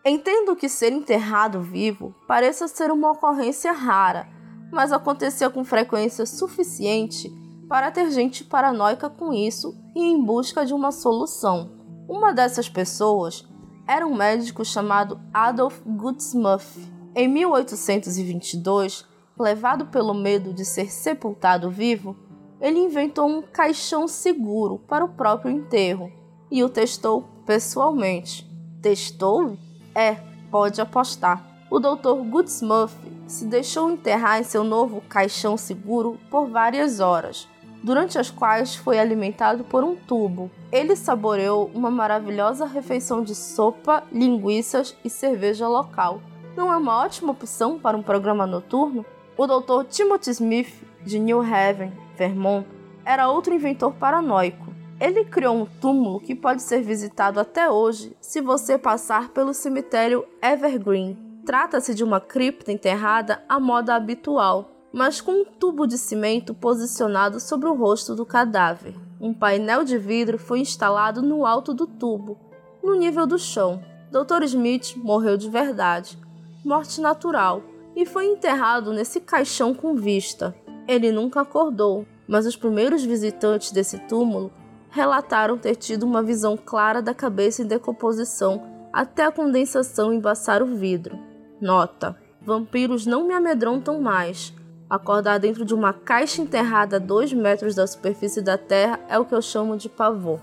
Entendo 0.05 0.55
que 0.55 0.69
ser 0.69 0.93
enterrado 0.93 1.61
vivo 1.61 2.14
pareça 2.25 2.69
ser 2.69 2.93
uma 2.93 3.11
ocorrência 3.11 3.73
rara, 3.73 4.28
mas 4.71 4.93
acontecia 4.93 5.50
com 5.50 5.64
frequência 5.64 6.25
suficiente 6.25 7.28
para 7.69 7.90
ter 7.90 8.12
gente 8.12 8.45
paranoica 8.45 9.11
com 9.11 9.33
isso 9.33 9.76
e 9.93 10.05
em 10.05 10.23
busca 10.23 10.64
de 10.64 10.73
uma 10.73 10.93
solução. 10.93 11.75
Uma 12.09 12.33
dessas 12.33 12.69
pessoas 12.69 13.45
era 13.87 14.07
um 14.07 14.15
médico 14.15 14.65
chamado 14.65 15.21
Adolf 15.35 15.81
Gutsmuth. 15.85 16.77
Em 17.15 17.27
1822, 17.27 19.05
levado 19.39 19.87
pelo 19.87 20.15
medo 20.15 20.53
de 20.53 20.65
ser 20.65 20.91
sepultado 20.91 21.69
vivo, 21.69 22.17
ele 22.61 22.79
inventou 22.79 23.29
um 23.29 23.43
caixão 23.43 24.07
seguro 24.07 24.79
para 24.87 25.05
o 25.05 25.09
próprio 25.09 25.51
enterro 25.51 26.13
e 26.51 26.63
o 26.63 26.69
testou 26.69 27.25
pessoalmente. 27.45 28.49
Testou? 28.81 29.57
É, 29.95 30.17
pode 30.51 30.81
apostar. 30.81 31.45
O 31.69 31.81
Dr. 31.81 32.23
Goodsmuth 32.31 32.93
se 33.27 33.47
deixou 33.47 33.91
enterrar 33.91 34.41
em 34.41 34.45
seu 34.45 34.63
novo 34.63 35.01
caixão 35.09 35.57
seguro 35.57 36.21
por 36.31 36.49
várias 36.49 37.01
horas, 37.01 37.49
durante 37.87 38.19
as 38.19 38.33
quais 38.33 38.75
foi 38.75 38.99
alimentado 38.99 39.62
por 39.62 39.85
um 39.85 39.95
tubo. 39.95 40.50
Ele 40.73 40.97
saboreou 40.97 41.71
uma 41.73 41.88
maravilhosa 41.88 42.66
refeição 42.66 43.23
de 43.23 43.33
sopa, 43.33 44.02
linguiças 44.11 44.97
e 45.05 45.09
cerveja 45.09 45.69
local. 45.69 46.21
Não 46.57 46.73
é 46.73 46.76
uma 46.76 47.00
ótima 47.00 47.31
opção 47.31 47.78
para 47.78 47.97
um 47.97 48.02
programa 48.02 48.45
noturno? 48.45 49.07
O 49.38 49.47
Dr. 49.47 49.85
Timothy 49.88 50.31
Smith, 50.31 50.83
de 51.05 51.21
New 51.21 51.40
Haven, 51.40 51.93
Vermont, 52.16 52.66
era 53.05 53.31
outro 53.31 53.55
inventor 53.55 53.93
paranoico. 53.93 54.66
Ele 55.00 55.25
criou 55.25 55.55
um 55.55 55.64
túmulo 55.64 56.19
que 56.19 56.35
pode 56.35 56.62
ser 56.62 56.83
visitado 56.83 57.38
até 57.38 57.71
hoje 57.71 58.16
se 58.21 58.40
você 58.40 58.76
passar 58.76 59.28
pelo 59.28 59.55
cemitério 59.55 60.26
Evergreen. 60.43 61.16
Trata-se 61.47 61.95
de 61.95 62.02
uma 62.02 62.19
cripta 62.19 62.73
enterrada 62.73 63.45
à 63.49 63.61
moda 63.61 63.95
habitual, 63.95 64.75
mas 64.97 65.21
com 65.21 65.43
um 65.43 65.45
tubo 65.45 65.87
de 65.87 65.99
cimento 65.99 66.55
posicionado 66.55 67.38
sobre 67.38 67.69
o 67.69 67.75
rosto 67.75 68.15
do 68.15 68.25
cadáver. 68.25 68.95
Um 69.21 69.35
painel 69.35 69.85
de 69.85 69.99
vidro 69.99 70.38
foi 70.38 70.61
instalado 70.61 71.21
no 71.21 71.45
alto 71.45 71.75
do 71.75 71.87
tubo, 71.87 72.38
no 72.83 72.95
nível 72.95 73.26
do 73.26 73.38
chão. 73.38 73.83
Dr. 74.11 74.45
Smith 74.45 74.97
morreu 74.97 75.37
de 75.37 75.50
verdade, 75.50 76.19
morte 76.65 76.99
natural, 76.99 77.62
e 77.95 78.07
foi 78.07 78.25
enterrado 78.25 78.91
nesse 78.91 79.21
caixão 79.21 79.75
com 79.75 79.95
vista. 79.95 80.57
Ele 80.88 81.12
nunca 81.12 81.43
acordou, 81.43 82.07
mas 82.26 82.47
os 82.47 82.57
primeiros 82.57 83.05
visitantes 83.05 83.73
desse 83.73 83.99
túmulo 83.99 84.50
relataram 84.88 85.59
ter 85.59 85.76
tido 85.76 86.05
uma 86.05 86.23
visão 86.23 86.57
clara 86.57 87.03
da 87.03 87.12
cabeça 87.12 87.61
em 87.61 87.67
decomposição 87.67 88.62
até 88.91 89.26
a 89.26 89.31
condensação 89.31 90.11
embaçar 90.11 90.62
o 90.62 90.75
vidro. 90.75 91.19
Nota: 91.61 92.17
Vampiros 92.41 93.05
não 93.05 93.26
me 93.26 93.35
amedrontam 93.35 94.00
mais. 94.00 94.56
Acordar 94.88 95.38
dentro 95.38 95.64
de 95.64 95.75
uma 95.75 95.93
caixa 95.93 96.40
enterrada 96.40 96.97
a 96.97 97.00
2 97.00 97.33
metros 97.33 97.75
da 97.75 97.85
superfície 97.88 98.40
da 98.40 98.57
Terra 98.57 99.00
é 99.09 99.19
o 99.19 99.25
que 99.25 99.35
eu 99.35 99.43
chamo 99.43 99.76
de 99.76 99.88
pavor. 99.88 100.38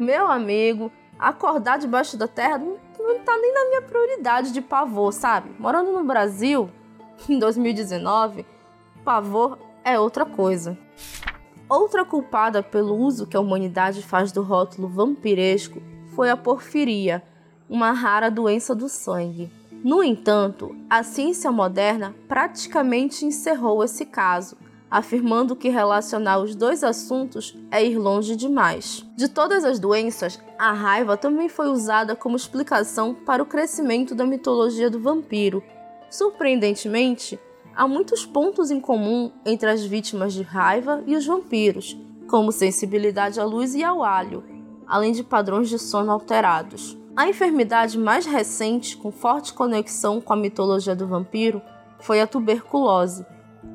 Meu 0.00 0.26
amigo, 0.28 0.90
acordar 1.16 1.78
debaixo 1.78 2.16
da 2.16 2.26
Terra 2.26 2.58
não, 2.58 2.76
não 2.98 3.20
tá 3.20 3.38
nem 3.38 3.54
na 3.54 3.68
minha 3.68 3.82
prioridade 3.82 4.52
de 4.52 4.60
pavor, 4.60 5.12
sabe? 5.12 5.48
Morando 5.60 5.92
no 5.92 6.02
Brasil, 6.02 6.68
em 7.28 7.38
2019, 7.38 8.44
pavor 9.04 9.58
é 9.84 9.96
outra 9.96 10.26
coisa. 10.26 10.76
Outra 11.68 12.04
culpada 12.04 12.64
pelo 12.64 12.96
uso 12.96 13.28
que 13.28 13.36
a 13.36 13.40
humanidade 13.40 14.02
faz 14.02 14.32
do 14.32 14.42
rótulo 14.42 14.88
vampiresco 14.88 15.80
foi 16.16 16.30
a 16.30 16.36
porfiria, 16.36 17.22
uma 17.70 17.92
rara 17.92 18.28
doença 18.28 18.74
do 18.74 18.88
sangue. 18.88 19.52
No 19.84 20.02
entanto, 20.02 20.74
a 20.88 21.02
ciência 21.02 21.52
moderna 21.52 22.16
praticamente 22.26 23.26
encerrou 23.26 23.84
esse 23.84 24.06
caso, 24.06 24.56
afirmando 24.90 25.54
que 25.54 25.68
relacionar 25.68 26.38
os 26.38 26.54
dois 26.54 26.82
assuntos 26.82 27.54
é 27.70 27.84
ir 27.84 27.98
longe 27.98 28.34
demais. 28.34 29.06
De 29.14 29.28
todas 29.28 29.62
as 29.62 29.78
doenças, 29.78 30.40
a 30.58 30.72
raiva 30.72 31.18
também 31.18 31.50
foi 31.50 31.68
usada 31.68 32.16
como 32.16 32.34
explicação 32.34 33.12
para 33.12 33.42
o 33.42 33.46
crescimento 33.46 34.14
da 34.14 34.24
mitologia 34.24 34.88
do 34.88 34.98
vampiro. 34.98 35.62
Surpreendentemente, 36.08 37.38
há 37.76 37.86
muitos 37.86 38.24
pontos 38.24 38.70
em 38.70 38.80
comum 38.80 39.32
entre 39.44 39.68
as 39.68 39.84
vítimas 39.84 40.32
de 40.32 40.42
raiva 40.42 41.04
e 41.06 41.14
os 41.14 41.26
vampiros, 41.26 41.94
como 42.26 42.52
sensibilidade 42.52 43.38
à 43.38 43.44
luz 43.44 43.74
e 43.74 43.84
ao 43.84 44.02
alho, 44.02 44.44
além 44.86 45.12
de 45.12 45.22
padrões 45.22 45.68
de 45.68 45.78
sono 45.78 46.10
alterados. 46.10 46.96
A 47.16 47.28
enfermidade 47.28 47.96
mais 47.96 48.26
recente 48.26 48.96
com 48.96 49.12
forte 49.12 49.52
conexão 49.52 50.20
com 50.20 50.32
a 50.32 50.36
mitologia 50.36 50.96
do 50.96 51.06
vampiro 51.06 51.62
foi 52.00 52.20
a 52.20 52.26
tuberculose. 52.26 53.24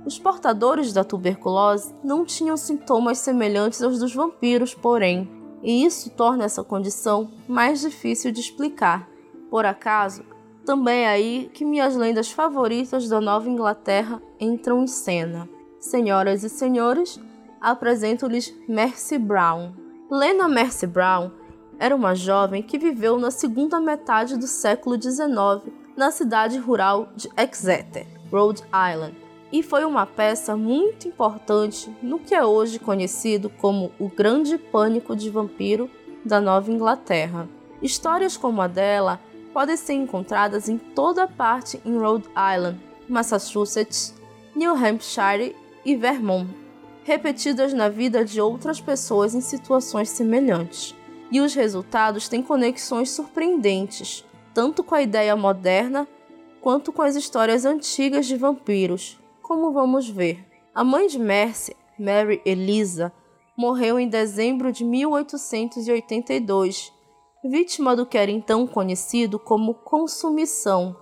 Os 0.05 0.19
portadores 0.19 0.91
da 0.91 1.05
tuberculose 1.05 1.95
não 2.03 2.25
tinham 2.25 2.57
sintomas 2.57 3.19
semelhantes 3.19 3.81
aos 3.81 3.97
dos 3.97 4.13
vampiros, 4.13 4.75
porém, 4.75 5.29
e 5.63 5.85
isso 5.85 6.09
torna 6.09 6.43
essa 6.43 6.65
condição 6.65 7.31
mais 7.47 7.79
difícil 7.79 8.31
de 8.33 8.41
explicar. 8.41 9.07
Por 9.49 9.65
acaso, 9.65 10.23
também 10.65 11.05
é 11.05 11.07
aí 11.07 11.49
que 11.53 11.63
minhas 11.63 11.95
lendas 11.95 12.29
favoritas 12.29 13.07
da 13.07 13.21
Nova 13.21 13.49
Inglaterra 13.49 14.21
entram 14.37 14.83
em 14.83 14.87
cena. 14.87 15.47
Senhoras 15.79 16.43
e 16.43 16.49
senhores, 16.49 17.17
apresento-lhes 17.61 18.53
Mercy 18.67 19.17
Brown. 19.17 19.71
Lena 20.11 20.49
Mercy 20.49 20.85
Brown 20.85 21.38
era 21.79 21.95
uma 21.95 22.13
jovem 22.13 22.61
que 22.61 22.77
viveu 22.77 23.17
na 23.17 23.31
segunda 23.31 23.79
metade 23.79 24.37
do 24.37 24.45
século 24.45 25.01
XIX 25.01 25.73
na 25.95 26.11
cidade 26.11 26.57
rural 26.57 27.09
de 27.15 27.29
Exeter, 27.37 28.05
Rhode 28.31 28.63
Island, 28.63 29.15
e 29.51 29.63
foi 29.63 29.83
uma 29.83 30.05
peça 30.05 30.55
muito 30.55 31.07
importante 31.07 31.91
no 32.03 32.19
que 32.19 32.35
é 32.35 32.45
hoje 32.45 32.77
conhecido 32.77 33.49
como 33.49 33.91
o 33.97 34.07
Grande 34.07 34.57
Pânico 34.57 35.15
de 35.15 35.29
Vampiro 35.29 35.89
da 36.23 36.39
Nova 36.39 36.71
Inglaterra. 36.71 37.47
Histórias 37.81 38.37
como 38.37 38.61
a 38.61 38.67
dela 38.67 39.19
podem 39.53 39.75
ser 39.75 39.93
encontradas 39.93 40.69
em 40.69 40.77
toda 40.77 41.27
parte 41.27 41.81
em 41.83 41.97
Rhode 41.97 42.29
Island, 42.29 42.79
Massachusetts, 43.07 44.13
New 44.55 44.73
Hampshire 44.73 45.55
e 45.83 45.95
Vermont, 45.95 46.49
repetidas 47.03 47.73
na 47.73 47.89
vida 47.89 48.23
de 48.23 48.39
outras 48.39 48.79
pessoas 48.79 49.33
em 49.33 49.41
situações 49.41 50.09
semelhantes. 50.09 50.95
E 51.31 51.41
os 51.41 51.53
resultados 51.53 52.27
têm 52.27 52.41
conexões 52.41 53.11
surpreendentes, 53.11 54.25
tanto 54.53 54.83
com 54.83 54.95
a 54.95 55.01
ideia 55.01 55.35
moderna 55.35 56.07
quanto 56.61 56.91
com 56.91 57.01
as 57.01 57.15
histórias 57.15 57.65
antigas 57.65 58.25
de 58.25 58.35
vampiros, 58.35 59.19
como 59.41 59.71
vamos 59.71 60.09
ver. 60.09 60.45
A 60.73 60.83
mãe 60.83 61.07
de 61.07 61.19
Mercy, 61.19 61.75
Mary 61.97 62.41
Elisa, 62.45 63.11
morreu 63.57 63.99
em 63.99 64.07
dezembro 64.07 64.71
de 64.71 64.85
1882, 64.85 66.93
vítima 67.43 67.95
do 67.95 68.05
que 68.05 68.17
era 68.17 68.31
então 68.31 68.65
conhecido 68.65 69.37
como 69.37 69.73
consumição, 69.73 70.95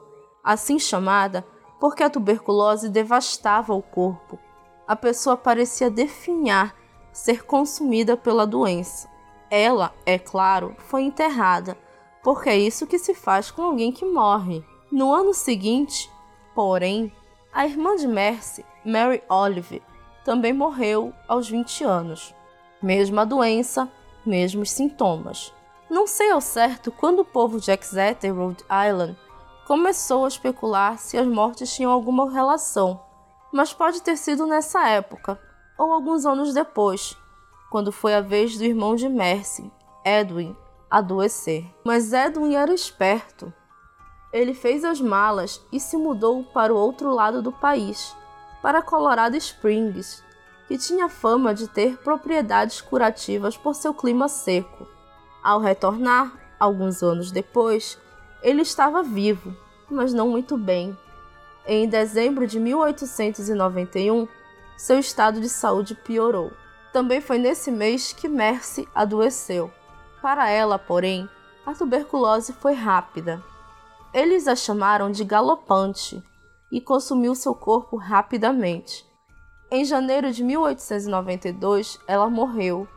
assim 0.43 0.79
chamada 0.79 1.46
porque 1.79 2.03
a 2.03 2.10
tuberculose 2.10 2.89
devastava 2.89 3.74
o 3.74 3.81
corpo. 3.81 4.39
A 4.88 4.96
pessoa 4.96 5.38
parecia 5.38 5.89
definhar, 5.89 6.75
ser 7.12 7.46
consumida 7.46 8.15
pela 8.15 8.48
doença. 8.48 9.10
Ela, 9.50 9.94
é 10.06 10.20
claro, 10.20 10.75
foi 10.77 11.04
enterrada, 11.04 11.77
porque 12.24 12.50
é 12.50 12.58
isso 12.58 12.88
que 12.88 13.00
se 13.00 13.13
faz 13.13 13.50
com 13.50 13.62
alguém 13.62 13.92
que 13.92 14.06
morre. 14.06 14.63
No 14.92 15.13
ano 15.13 15.34
seguinte, 15.34 16.12
porém, 16.54 17.12
a 17.54 17.66
irmã 17.66 17.96
de 17.96 18.08
Mercy, 18.08 18.66
Mary 18.84 19.24
Olive, 19.30 19.82
também 20.25 20.51
morreu 20.51 21.13
aos 21.27 21.50
20 21.50 21.84
anos. 21.84 22.36
Mesma 22.82 23.25
doença, 23.25 23.89
mesmos 24.25 24.72
sintomas. 24.72 25.54
Não 25.89 26.06
sei 26.06 26.32
ao 26.32 26.42
certo 26.42 26.92
quando 26.92 27.20
o 27.20 27.25
povo 27.25 27.62
de 27.62 27.72
Exeter, 27.72 28.36
Rhode 28.36 28.63
Island, 28.66 29.18
começou 29.66 30.25
a 30.25 30.27
especular 30.27 30.98
se 30.98 31.18
as 31.18 31.25
mortes 31.25 31.74
tinham 31.74 31.92
alguma 31.92 32.30
relação, 32.30 33.01
mas 33.54 33.74
pode 33.74 34.01
ter 34.01 34.18
sido 34.18 34.46
nessa 34.46 34.88
época, 34.88 35.39
ou 35.77 35.92
alguns 35.94 36.25
anos 36.25 36.54
depois, 36.54 37.18
quando 37.77 37.91
foi 37.91 38.15
a 38.15 38.22
vez 38.22 38.57
do 38.57 38.63
irmão 38.63 38.96
de 38.96 39.07
Mercy, 39.07 39.72
Edwin, 40.03 40.57
adoecer. 40.89 41.63
Mas 41.86 42.12
Edwin 42.12 42.55
era 42.55 42.74
esperto. 42.74 43.53
Ele 44.34 44.55
fez 44.55 44.84
as 44.84 45.00
malas 45.00 45.63
e 45.72 45.79
se 45.79 45.96
mudou 45.96 46.43
para 46.43 46.74
o 46.74 46.75
outro 46.75 47.13
lado 47.13 47.39
do 47.39 47.51
país, 47.51 48.15
para 48.63 48.81
Colorado 48.81 49.38
Springs, 49.38 50.24
que 50.67 50.75
tinha 50.75 51.07
fama 51.07 51.53
de 51.53 51.67
ter 51.67 51.98
propriedades 51.98 52.81
curativas 52.81 53.55
por 53.55 53.75
seu 53.75 53.93
clima 53.93 54.27
seco. 54.27 54.88
Ao 55.43 55.60
retornar, 55.60 56.36
alguns 56.60 57.03
anos 57.03 57.31
depois, 57.31 57.96
ele 58.41 58.63
estava 58.63 59.03
vivo, 59.03 59.55
mas 59.88 60.15
não 60.15 60.29
muito 60.29 60.57
bem. 60.57 60.98
Em 61.63 61.88
dezembro 61.88 62.48
de 62.48 62.60
1891, 62.60 64.27
seu 64.75 64.98
estado 64.98 65.39
de 65.39 65.48
saúde 65.48 65.93
piorou. 65.93 66.51
Também 66.98 67.22
foi 67.22 67.38
nesse 67.38 67.70
mês 67.70 68.12
que 68.12 68.27
Mercy 68.27 68.89
adoeceu. 68.96 69.70
Para 70.20 70.50
ela, 70.50 70.80
porém, 70.80 71.30
a 71.63 71.72
tuberculose 71.72 72.54
foi 72.54 72.74
rápida. 72.74 73.39
Eles 74.12 74.48
a 74.48 74.56
chamaram 74.56 75.12
de 75.12 75.24
galopante 75.24 76.24
e 76.72 76.82
consumiu 76.82 77.36
seu 77.36 77.54
corpo 77.54 77.98
rapidamente. 77.98 79.06
Em 79.70 79.86
janeiro 79.86 80.32
de 80.32 80.44
1892, 80.44 82.00
ela 82.08 82.32
morreu 82.32 82.88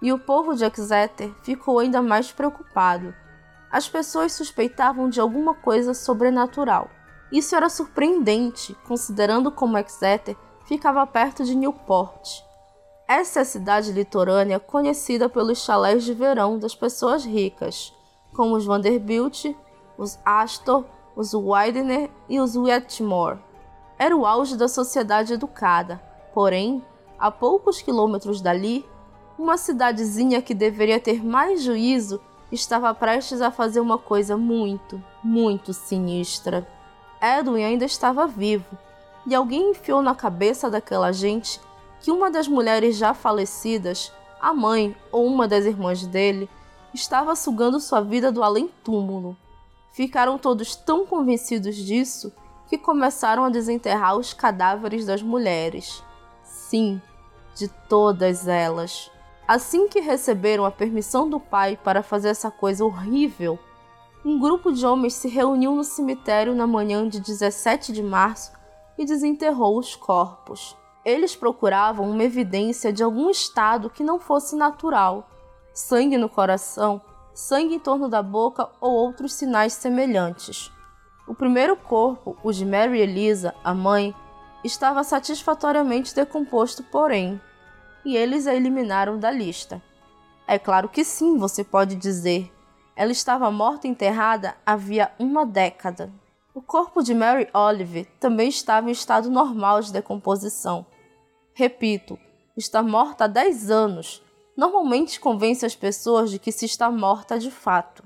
e 0.00 0.12
o 0.12 0.20
povo 0.20 0.54
de 0.54 0.64
Exeter 0.64 1.34
ficou 1.42 1.80
ainda 1.80 2.00
mais 2.00 2.30
preocupado. 2.30 3.12
As 3.72 3.88
pessoas 3.88 4.34
suspeitavam 4.34 5.08
de 5.10 5.20
alguma 5.20 5.52
coisa 5.52 5.94
sobrenatural. 5.94 6.88
Isso 7.32 7.56
era 7.56 7.68
surpreendente, 7.68 8.76
considerando 8.86 9.50
como 9.50 9.76
Exeter 9.76 10.36
ficava 10.64 11.04
perto 11.08 11.42
de 11.42 11.56
Newport. 11.56 12.46
Essa 13.08 13.38
é 13.38 13.42
a 13.42 13.46
cidade 13.46 13.90
litorânea 13.90 14.60
conhecida 14.60 15.28
pelos 15.28 15.64
chalés 15.64 16.04
de 16.04 16.12
verão 16.12 16.58
das 16.58 16.74
pessoas 16.74 17.24
ricas, 17.24 17.92
como 18.34 18.54
os 18.54 18.66
Vanderbilt, 18.66 19.46
os 19.96 20.18
Astor, 20.24 20.84
os 21.16 21.32
Widener 21.32 22.10
e 22.28 22.38
os 22.38 22.54
Wetmore. 22.54 23.38
Era 23.98 24.14
o 24.14 24.26
auge 24.26 24.56
da 24.56 24.68
sociedade 24.68 25.32
educada, 25.32 26.00
Porém, 26.38 26.84
a 27.18 27.32
poucos 27.32 27.82
quilômetros 27.82 28.40
dali, 28.40 28.86
uma 29.36 29.56
cidadezinha 29.56 30.40
que 30.40 30.54
deveria 30.54 31.00
ter 31.00 31.24
mais 31.24 31.62
juízo 31.62 32.20
estava 32.52 32.94
prestes 32.94 33.40
a 33.40 33.50
fazer 33.50 33.80
uma 33.80 33.98
coisa 33.98 34.36
muito, 34.36 35.02
muito 35.22 35.72
sinistra. 35.72 36.64
Edwin 37.20 37.64
ainda 37.64 37.84
estava 37.84 38.26
vivo, 38.26 38.78
e 39.26 39.34
alguém 39.34 39.70
enfiou 39.70 40.00
na 40.00 40.14
cabeça 40.14 40.70
daquela 40.70 41.10
gente 41.10 41.60
que 42.00 42.10
uma 42.10 42.30
das 42.30 42.48
mulheres 42.48 42.96
já 42.96 43.14
falecidas, 43.14 44.12
a 44.40 44.52
mãe 44.52 44.96
ou 45.10 45.26
uma 45.26 45.48
das 45.48 45.64
irmãs 45.64 46.06
dele, 46.06 46.48
estava 46.94 47.34
sugando 47.34 47.80
sua 47.80 48.00
vida 48.00 48.30
do 48.30 48.42
além-túmulo. 48.42 49.36
Ficaram 49.92 50.38
todos 50.38 50.76
tão 50.76 51.04
convencidos 51.06 51.76
disso 51.76 52.32
que 52.68 52.78
começaram 52.78 53.44
a 53.44 53.50
desenterrar 53.50 54.16
os 54.16 54.32
cadáveres 54.32 55.06
das 55.06 55.22
mulheres 55.22 56.02
sim, 56.68 57.00
de 57.54 57.68
todas 57.88 58.46
elas. 58.46 59.10
Assim 59.46 59.88
que 59.88 60.00
receberam 60.00 60.64
a 60.64 60.70
permissão 60.70 61.28
do 61.28 61.40
pai 61.40 61.78
para 61.82 62.02
fazer 62.02 62.28
essa 62.28 62.50
coisa 62.50 62.84
horrível, 62.84 63.58
um 64.24 64.38
grupo 64.38 64.70
de 64.70 64.84
homens 64.84 65.14
se 65.14 65.28
reuniu 65.28 65.74
no 65.74 65.84
cemitério 65.84 66.54
na 66.54 66.66
manhã 66.66 67.08
de 67.08 67.20
17 67.20 67.92
de 67.92 68.02
março 68.02 68.52
e 68.98 69.04
desenterrou 69.06 69.78
os 69.78 69.96
corpos. 69.96 70.76
Eles 71.08 71.34
procuravam 71.34 72.10
uma 72.10 72.22
evidência 72.22 72.92
de 72.92 73.02
algum 73.02 73.30
estado 73.30 73.88
que 73.88 74.04
não 74.04 74.18
fosse 74.18 74.54
natural, 74.54 75.26
sangue 75.72 76.18
no 76.18 76.28
coração, 76.28 77.00
sangue 77.32 77.76
em 77.76 77.78
torno 77.78 78.10
da 78.10 78.22
boca 78.22 78.68
ou 78.78 78.92
outros 78.92 79.32
sinais 79.32 79.72
semelhantes. 79.72 80.70
O 81.26 81.34
primeiro 81.34 81.74
corpo, 81.78 82.36
o 82.44 82.52
de 82.52 82.62
Mary 82.66 83.00
Elisa, 83.00 83.54
a 83.64 83.72
mãe, 83.72 84.14
estava 84.62 85.02
satisfatoriamente 85.02 86.14
decomposto, 86.14 86.82
porém, 86.82 87.40
e 88.04 88.14
eles 88.14 88.46
a 88.46 88.54
eliminaram 88.54 89.18
da 89.18 89.30
lista. 89.30 89.82
É 90.46 90.58
claro 90.58 90.90
que 90.90 91.04
sim, 91.04 91.38
você 91.38 91.64
pode 91.64 91.96
dizer. 91.96 92.52
Ela 92.94 93.12
estava 93.12 93.50
morta 93.50 93.86
e 93.86 93.90
enterrada 93.90 94.56
havia 94.66 95.10
uma 95.18 95.46
década. 95.46 96.12
O 96.52 96.60
corpo 96.60 97.02
de 97.02 97.14
Mary 97.14 97.48
Olive 97.54 98.04
também 98.20 98.50
estava 98.50 98.90
em 98.90 98.92
estado 98.92 99.30
normal 99.30 99.80
de 99.80 99.90
decomposição. 99.90 100.84
Repito, 101.58 102.16
está 102.56 102.84
morta 102.84 103.24
há 103.24 103.26
10 103.26 103.68
anos. 103.68 104.22
Normalmente 104.56 105.18
convence 105.18 105.66
as 105.66 105.74
pessoas 105.74 106.30
de 106.30 106.38
que 106.38 106.52
se 106.52 106.64
está 106.64 106.88
morta 106.88 107.36
de 107.36 107.50
fato. 107.50 108.04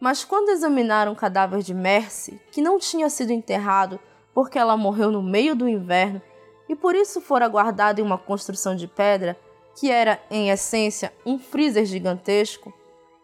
Mas 0.00 0.24
quando 0.24 0.50
examinaram 0.50 1.10
o 1.10 1.16
cadáver 1.16 1.64
de 1.64 1.74
Mercy, 1.74 2.40
que 2.52 2.62
não 2.62 2.78
tinha 2.78 3.10
sido 3.10 3.32
enterrado 3.32 3.98
porque 4.32 4.56
ela 4.56 4.76
morreu 4.76 5.10
no 5.10 5.20
meio 5.20 5.56
do 5.56 5.68
inverno 5.68 6.22
e 6.68 6.76
por 6.76 6.94
isso 6.94 7.20
fora 7.20 7.48
guardada 7.48 8.00
em 8.00 8.04
uma 8.04 8.16
construção 8.16 8.76
de 8.76 8.86
pedra, 8.86 9.36
que 9.76 9.90
era, 9.90 10.22
em 10.30 10.50
essência, 10.50 11.12
um 11.26 11.40
freezer 11.40 11.84
gigantesco, 11.84 12.72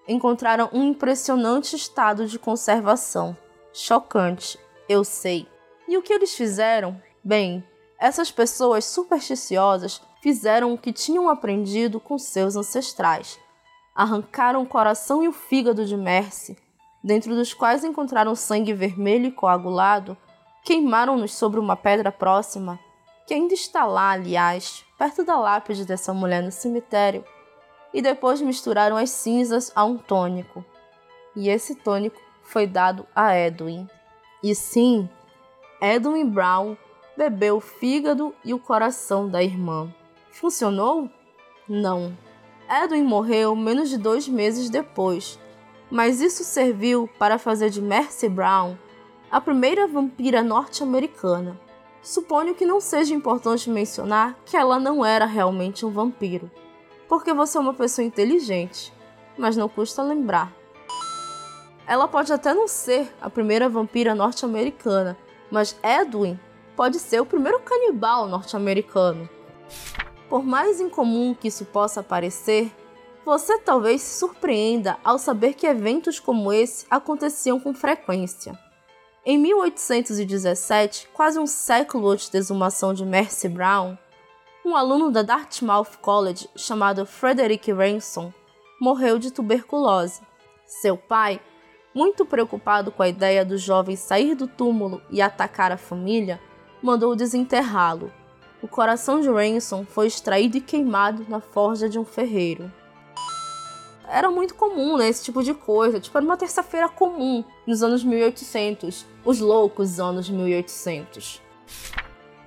encontraram 0.09 0.69
um 0.73 0.83
impressionante 0.83 1.77
estado 1.77 2.27
de 2.27 2.37
conservação. 2.37 3.37
Chocante, 3.73 4.59
eu 4.89 5.05
sei. 5.05 5.47
E 5.87 5.97
o 5.97 6.03
que 6.03 6.13
eles 6.13 6.35
fizeram? 6.35 7.01
Bem, 7.23 7.63
essas 7.99 8.31
pessoas 8.31 8.85
supersticiosas 8.85 10.01
fizeram 10.23 10.73
o 10.73 10.79
que 10.79 10.93
tinham 10.93 11.29
aprendido 11.29 11.99
com 11.99 12.19
seus 12.19 12.57
ancestrais. 12.57 13.39
Arrancaram 13.95 14.63
o 14.63 14.67
coração 14.67 15.23
e 15.23 15.29
o 15.29 15.33
fígado 15.33 15.85
de 15.85 15.97
Mercy, 15.97 16.57
dentro 17.03 17.35
dos 17.35 17.53
quais 17.53 17.85
encontraram 17.85 18.35
sangue 18.35 18.73
vermelho 18.73 19.27
e 19.27 19.33
coagulado 19.33 20.17
Queimaram-nos 20.69 21.35
sobre 21.35 21.59
uma 21.59 21.77
pedra 21.77 22.13
próxima, 22.13 22.79
que 23.27 23.33
ainda 23.33 23.55
está 23.55 23.87
lá, 23.87 24.11
aliás, 24.11 24.85
perto 24.99 25.25
da 25.25 25.39
lápide 25.39 25.87
dessa 25.87 26.13
mulher 26.13 26.43
no 26.43 26.53
cemitério, 26.53 27.25
e 27.95 28.03
depois 28.03 28.43
misturaram 28.43 28.99
as 28.99 29.09
cinzas 29.09 29.73
a 29.75 29.83
um 29.83 29.97
tônico. 29.97 30.63
E 31.35 31.49
esse 31.49 31.75
tônico 31.75 32.21
foi 32.43 32.67
dado 32.67 33.07
a 33.17 33.35
Edwin. 33.35 33.89
E 34.43 34.55
sim, 34.55 35.09
Edwin 35.81 36.29
Brown 36.29 36.77
bebeu 37.19 37.57
o 37.57 37.61
fígado 37.61 38.33
e 38.45 38.55
o 38.55 38.61
coração 38.61 39.29
da 39.29 39.43
irmã. 39.43 39.93
Funcionou? 40.31 41.11
Não. 41.69 42.17
Edwin 42.71 43.03
morreu 43.03 43.57
menos 43.57 43.91
de 43.91 43.99
dois 43.99 44.29
meses 44.29 44.71
depois, 44.71 45.37
mas 45.91 46.21
isso 46.21 46.45
serviu 46.45 47.11
para 47.19 47.37
fazer 47.37 47.71
de 47.71 47.83
Mercy 47.83 48.29
Brown 48.29 48.77
a 49.33 49.41
primeira 49.41 49.89
vampira 49.89 50.45
norte-americana. 50.45 51.61
Suponho 52.01 52.55
que 52.55 52.65
não 52.65 52.81
seja 52.81 53.13
importante 53.13 53.69
mencionar 53.69 54.39
que 54.47 54.57
ela 54.57 54.79
não 54.79 55.05
era 55.05 55.27
realmente 55.27 55.85
um 55.85 55.91
vampiro, 55.91 56.49
porque 57.09 57.35
você 57.35 57.59
é 57.59 57.61
uma 57.61 57.75
pessoa 57.75 58.07
inteligente, 58.07 58.93
mas 59.37 59.57
não 59.57 59.69
custa 59.69 60.05
lembrar. 60.05 60.53
Ela 61.85 62.07
pode 62.07 62.33
até 62.33 62.55
não 62.55 62.69
ser 62.69 63.13
a 63.21 63.29
primeira 63.29 63.69
vampira 63.69 64.15
norte-americana, 64.15 65.19
mas 65.51 65.77
Edwin 65.83 66.39
pode 66.79 67.01
ser 67.01 67.21
o 67.21 67.27
primeiro 67.27 67.59
canibal 67.59 68.29
norte-americano. 68.29 69.29
Por 70.29 70.45
mais 70.45 70.81
incomum 70.81 71.35
que 71.35 71.49
isso 71.49 71.65
possa 71.65 72.05
parecer, 72.05 72.73
você 73.25 73.59
talvez 73.59 74.01
se 74.01 74.21
surpreenda 74.21 74.97
ao 75.03 75.19
saber 75.19 75.55
que 75.55 75.67
eventos 75.67 76.21
como 76.21 76.53
esse 76.53 76.87
aconteciam 76.89 77.59
com 77.59 77.75
frequência. 77.75 78.57
Em 79.27 79.37
1817, 79.37 81.09
quase 81.13 81.41
um 81.41 81.49
século 81.49 82.11
antes 82.11 82.29
da 82.29 82.39
exumação 82.39 82.95
de 82.95 83.05
Mercy 83.05 83.49
Brown, 83.49 83.99
Um 84.65 84.77
aluno 84.77 85.11
da 85.11 85.23
Dartmouth 85.23 85.99
College 86.01 86.49
chamado 86.55 87.05
Frederick 87.05 87.73
Ransom 87.73 88.33
morreu 88.81 89.19
de 89.19 89.33
tuberculose. 89.33 90.21
Seu 90.65 90.97
pai, 90.97 91.41
muito 91.93 92.25
preocupado 92.25 92.93
com 92.93 93.03
a 93.03 93.09
ideia 93.09 93.45
do 93.45 93.57
jovem 93.57 93.97
sair 93.97 94.37
do 94.37 94.47
túmulo 94.47 95.03
e 95.11 95.21
atacar 95.21 95.73
a 95.73 95.77
família, 95.77 96.41
mandou 96.83 97.17
desenterrá-lo. 97.17 98.13
O 98.61 98.67
coração 98.67 99.21
de 99.21 99.29
Ransom 99.29 99.85
foi 99.85 100.07
extraído 100.07 100.57
e 100.57 100.61
queimado 100.61 101.25
na 101.29 101.41
forja 101.41 101.89
de 101.89 101.99
um 101.99 102.05
ferreiro. 102.05 102.71
Era 104.09 104.31
muito 104.31 104.55
comum, 104.55 104.97
né, 104.97 105.09
esse 105.09 105.23
tipo 105.23 105.43
de 105.43 105.53
coisa. 105.53 106.01
Tipo, 106.01 106.17
era 106.17 106.25
uma 106.25 106.37
terça-feira 106.37 106.89
comum 106.89 107.45
nos 107.67 107.83
anos 107.83 108.03
1800, 108.03 109.07
os 109.25 109.39
loucos 109.39 110.01
anos 110.01 110.31
1800. 110.31 111.43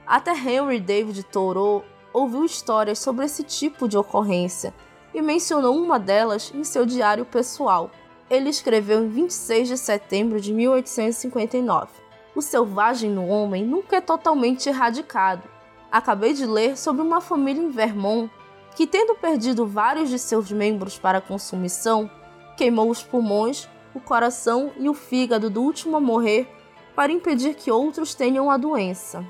Até 0.05 0.31
Henry 0.31 0.79
David 0.79 1.23
Thoreau 1.23 1.85
ouviu 2.11 2.43
histórias 2.43 2.99
sobre 2.99 3.25
esse 3.25 3.43
tipo 3.43 3.87
de 3.87 3.97
ocorrência 3.97 4.73
e 5.13 5.21
mencionou 5.21 5.77
uma 5.77 5.99
delas 5.99 6.51
em 6.53 6.63
seu 6.63 6.85
diário 6.85 7.25
pessoal. 7.25 7.91
Ele 8.29 8.49
escreveu 8.49 9.03
em 9.03 9.07
26 9.07 9.67
de 9.67 9.77
setembro 9.77 10.41
de 10.41 10.51
1859. 10.53 11.89
O 12.35 12.41
selvagem 12.41 13.09
no 13.09 13.27
homem 13.27 13.65
nunca 13.65 13.97
é 13.97 14.01
totalmente 14.01 14.69
erradicado. 14.69 15.43
Acabei 15.91 16.33
de 16.33 16.45
ler 16.45 16.77
sobre 16.77 17.01
uma 17.01 17.19
família 17.19 17.61
em 17.61 17.69
Vermont 17.69 18.31
que, 18.75 18.87
tendo 18.87 19.15
perdido 19.15 19.65
vários 19.65 20.09
de 20.09 20.17
seus 20.17 20.51
membros 20.51 20.97
para 20.97 21.19
consumição, 21.19 22.09
queimou 22.55 22.89
os 22.89 23.03
pulmões, 23.03 23.67
o 23.93 23.99
coração 23.99 24.71
e 24.77 24.87
o 24.87 24.93
fígado 24.93 25.49
do 25.49 25.61
último 25.61 25.97
a 25.97 25.99
morrer 25.99 26.49
para 26.95 27.11
impedir 27.11 27.55
que 27.55 27.69
outros 27.69 28.15
tenham 28.15 28.49
a 28.49 28.55
doença. 28.55 29.25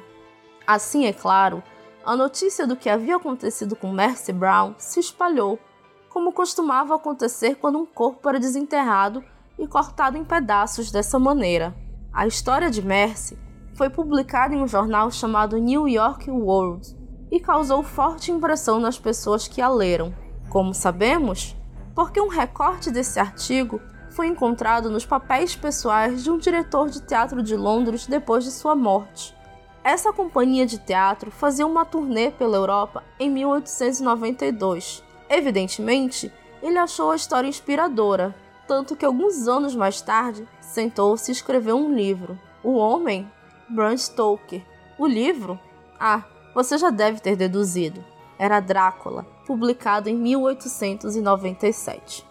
Assim, 0.67 1.05
é 1.05 1.13
claro, 1.13 1.63
a 2.05 2.15
notícia 2.15 2.67
do 2.67 2.75
que 2.75 2.89
havia 2.89 3.15
acontecido 3.15 3.75
com 3.75 3.91
Mercy 3.91 4.31
Brown 4.31 4.75
se 4.77 4.99
espalhou 4.99 5.59
como 6.09 6.33
costumava 6.33 6.95
acontecer 6.95 7.55
quando 7.55 7.79
um 7.79 7.85
corpo 7.85 8.27
era 8.27 8.39
desenterrado 8.39 9.23
e 9.57 9.65
cortado 9.67 10.17
em 10.17 10.25
pedaços 10.25 10.91
dessa 10.91 11.17
maneira. 11.17 11.73
A 12.13 12.27
história 12.27 12.69
de 12.69 12.81
Mercy 12.81 13.37
foi 13.73 13.89
publicada 13.89 14.53
em 14.53 14.61
um 14.61 14.67
jornal 14.67 15.09
chamado 15.09 15.57
New 15.57 15.87
York 15.87 16.29
World 16.29 16.95
e 17.31 17.39
causou 17.39 17.81
forte 17.83 18.31
impressão 18.31 18.79
nas 18.79 18.99
pessoas 18.99 19.47
que 19.47 19.61
a 19.61 19.69
leram. 19.69 20.13
Como 20.49 20.73
sabemos? 20.73 21.55
Porque 21.95 22.19
um 22.19 22.27
recorte 22.27 22.91
desse 22.91 23.19
artigo 23.19 23.79
foi 24.09 24.27
encontrado 24.27 24.89
nos 24.89 25.05
papéis 25.05 25.55
pessoais 25.55 26.23
de 26.23 26.29
um 26.29 26.37
diretor 26.37 26.89
de 26.89 27.01
teatro 27.01 27.41
de 27.41 27.55
Londres 27.55 28.05
depois 28.05 28.43
de 28.43 28.51
sua 28.51 28.75
morte. 28.75 29.35
Essa 29.83 30.11
companhia 30.11 30.65
de 30.65 30.77
teatro 30.77 31.31
fazia 31.31 31.65
uma 31.65 31.85
turnê 31.85 32.29
pela 32.29 32.57
Europa 32.57 33.03
em 33.19 33.29
1892 33.29 35.09
Evidentemente, 35.31 36.29
ele 36.61 36.77
achou 36.77 37.11
a 37.11 37.15
história 37.15 37.47
inspiradora, 37.47 38.35
tanto 38.71 38.95
que 38.95 39.03
alguns 39.03 39.49
anos 39.49 39.75
mais 39.75 39.99
tarde 39.99 40.47
sentou-se 40.61 41.29
e 41.29 41.33
escreveu 41.33 41.75
um 41.75 41.93
livro. 41.93 42.39
O 42.63 42.77
Homem, 42.77 43.29
Bram 43.67 43.97
Stoker. 43.97 44.61
O 44.97 45.05
livro? 45.05 45.59
Ah, 45.99 46.23
você 46.55 46.77
já 46.77 46.89
deve 46.89 47.19
ter 47.19 47.35
deduzido. 47.35 48.01
Era 48.39 48.61
Drácula, 48.61 49.25
publicado 49.45 50.07
em 50.07 50.15
1897. 50.15 52.25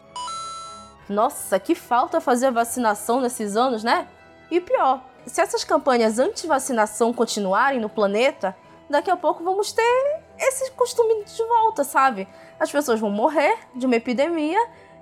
Nossa, 1.11 1.61
que 1.61 1.75
falta 1.75 2.23
fazer 2.23 2.51
vacinação 2.51 3.21
nesses 3.21 3.55
anos, 3.55 3.85
né? 3.85 4.09
E 4.51 4.63
pior, 4.63 5.05
se 5.27 5.43
essas 5.43 5.63
campanhas 5.63 6.19
anti-vacinação 6.19 7.13
continuarem 7.13 7.81
no 7.81 7.91
planeta, 7.91 8.57
daqui 8.89 9.11
a 9.11 9.17
pouco 9.17 9.45
vamos 9.45 9.75
ter 9.75 10.23
esse 10.39 10.71
costume 10.71 11.23
de 11.23 11.45
volta, 11.45 11.85
sabe? 11.85 12.27
As 12.59 12.73
pessoas 12.73 12.99
vão 12.99 13.11
morrer 13.11 13.59
de 13.75 13.85
uma 13.85 13.97
epidemia 13.97 14.59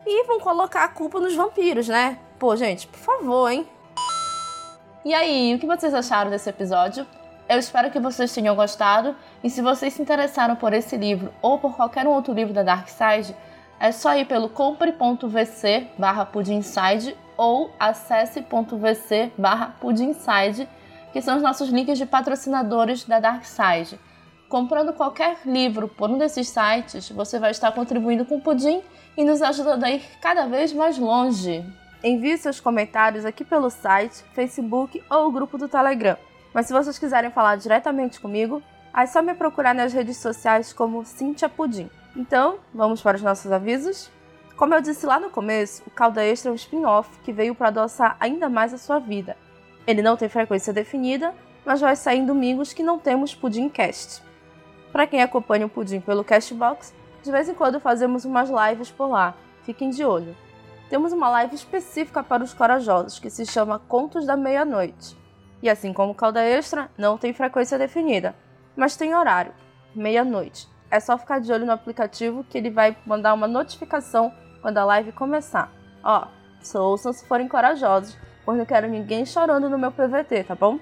e 0.08 0.24
vão 0.24 0.40
colocar 0.40 0.84
a 0.84 0.88
culpa 0.88 1.20
nos 1.20 1.34
vampiros, 1.34 1.86
né? 1.86 2.18
Pô, 2.38 2.56
gente, 2.56 2.86
por 2.86 2.98
favor, 2.98 3.50
hein? 3.50 3.66
E 5.04 5.12
aí, 5.12 5.54
o 5.54 5.58
que 5.58 5.66
vocês 5.66 5.92
acharam 5.92 6.30
desse 6.30 6.48
episódio? 6.48 7.06
Eu 7.48 7.58
espero 7.58 7.90
que 7.90 8.00
vocês 8.00 8.32
tenham 8.32 8.54
gostado 8.56 9.14
e 9.42 9.50
se 9.50 9.62
vocês 9.62 9.94
se 9.94 10.02
interessaram 10.02 10.56
por 10.56 10.72
esse 10.72 10.96
livro 10.96 11.32
ou 11.40 11.58
por 11.58 11.76
qualquer 11.76 12.06
outro 12.06 12.32
livro 12.32 12.52
da 12.52 12.62
Dark 12.62 12.88
Side, 12.88 13.34
é 13.80 13.92
só 13.92 14.16
ir 14.16 14.26
pelo 14.26 14.48
compre.vc 14.48 15.88
barra 15.96 16.26
pudinside 16.26 17.16
ou 17.36 17.70
acesse.vc 17.78 19.32
barra 19.38 19.74
pudinside, 19.80 20.68
que 21.12 21.22
são 21.22 21.36
os 21.36 21.42
nossos 21.42 21.68
links 21.68 21.96
de 21.96 22.04
patrocinadores 22.04 23.04
da 23.04 23.20
Dark 23.20 23.44
Side. 23.44 23.98
Comprando 24.48 24.92
qualquer 24.92 25.38
livro 25.44 25.88
por 25.88 26.10
um 26.10 26.18
desses 26.18 26.48
sites, 26.48 27.10
você 27.10 27.38
vai 27.38 27.50
estar 27.50 27.70
contribuindo 27.72 28.24
com 28.24 28.36
o 28.36 28.40
Pudim 28.40 28.82
e 29.18 29.24
nos 29.24 29.42
ajudando 29.42 29.82
a 29.82 29.90
ir 29.90 30.00
cada 30.20 30.46
vez 30.46 30.72
mais 30.72 30.96
longe. 30.96 31.64
Envie 32.04 32.38
seus 32.38 32.60
comentários 32.60 33.24
aqui 33.24 33.44
pelo 33.44 33.68
site, 33.68 34.22
Facebook 34.32 35.02
ou 35.10 35.26
o 35.26 35.32
grupo 35.32 35.58
do 35.58 35.68
Telegram. 35.68 36.16
Mas 36.54 36.66
se 36.66 36.72
vocês 36.72 37.00
quiserem 37.00 37.32
falar 37.32 37.56
diretamente 37.56 38.20
comigo, 38.20 38.62
é 38.96 39.06
só 39.06 39.20
me 39.20 39.34
procurar 39.34 39.74
nas 39.74 39.92
redes 39.92 40.18
sociais 40.18 40.72
como 40.72 41.04
Cintia 41.04 41.48
Pudim. 41.48 41.90
Então, 42.16 42.58
vamos 42.72 43.02
para 43.02 43.16
os 43.16 43.22
nossos 43.22 43.50
avisos? 43.50 44.08
Como 44.56 44.72
eu 44.72 44.80
disse 44.80 45.04
lá 45.04 45.18
no 45.18 45.30
começo, 45.30 45.82
o 45.84 45.90
Calda 45.90 46.24
Extra 46.24 46.50
é 46.50 46.52
um 46.52 46.56
spin-off 46.56 47.10
que 47.24 47.32
veio 47.32 47.56
para 47.56 47.68
adoçar 47.68 48.16
ainda 48.20 48.48
mais 48.48 48.72
a 48.72 48.78
sua 48.78 49.00
vida. 49.00 49.36
Ele 49.84 50.00
não 50.00 50.16
tem 50.16 50.28
frequência 50.28 50.72
definida, 50.72 51.34
mas 51.64 51.80
vai 51.80 51.96
sair 51.96 52.18
em 52.18 52.26
domingos 52.26 52.72
que 52.72 52.84
não 52.84 53.00
temos 53.00 53.34
Pudim 53.34 53.68
Cast. 53.68 54.22
Para 54.92 55.08
quem 55.08 55.22
acompanha 55.22 55.66
o 55.66 55.68
Pudim 55.68 56.00
pelo 56.00 56.22
Cashbox, 56.22 56.94
de 57.22 57.30
vez 57.30 57.48
em 57.48 57.54
quando 57.54 57.80
fazemos 57.80 58.24
umas 58.24 58.48
lives 58.50 58.90
por 58.90 59.08
lá. 59.08 59.34
Fiquem 59.62 59.90
de 59.90 60.04
olho. 60.04 60.36
Temos 60.88 61.12
uma 61.12 61.28
live 61.28 61.54
específica 61.54 62.22
para 62.22 62.42
os 62.42 62.54
corajosos, 62.54 63.18
que 63.18 63.28
se 63.28 63.44
chama 63.44 63.78
Contos 63.78 64.24
da 64.24 64.36
Meia-Noite. 64.36 65.16
E 65.62 65.68
assim 65.68 65.92
como 65.92 66.14
Calda 66.14 66.42
Extra, 66.42 66.90
não 66.96 67.18
tem 67.18 67.32
frequência 67.32 67.78
definida, 67.78 68.34
mas 68.76 68.96
tem 68.96 69.14
horário, 69.14 69.52
meia-noite. 69.94 70.68
É 70.90 70.98
só 71.00 71.18
ficar 71.18 71.40
de 71.40 71.52
olho 71.52 71.66
no 71.66 71.72
aplicativo 71.72 72.44
que 72.44 72.56
ele 72.56 72.70
vai 72.70 72.96
mandar 73.04 73.34
uma 73.34 73.46
notificação 73.46 74.32
quando 74.62 74.78
a 74.78 74.84
live 74.84 75.12
começar. 75.12 75.70
Ó, 76.02 76.26
só 76.62 76.82
ouçam 76.82 77.12
se 77.12 77.26
forem 77.26 77.48
corajosos, 77.48 78.16
pois 78.44 78.56
não 78.56 78.64
quero 78.64 78.88
ninguém 78.88 79.26
chorando 79.26 79.68
no 79.68 79.78
meu 79.78 79.92
PVT, 79.92 80.44
tá 80.44 80.54
bom? 80.54 80.78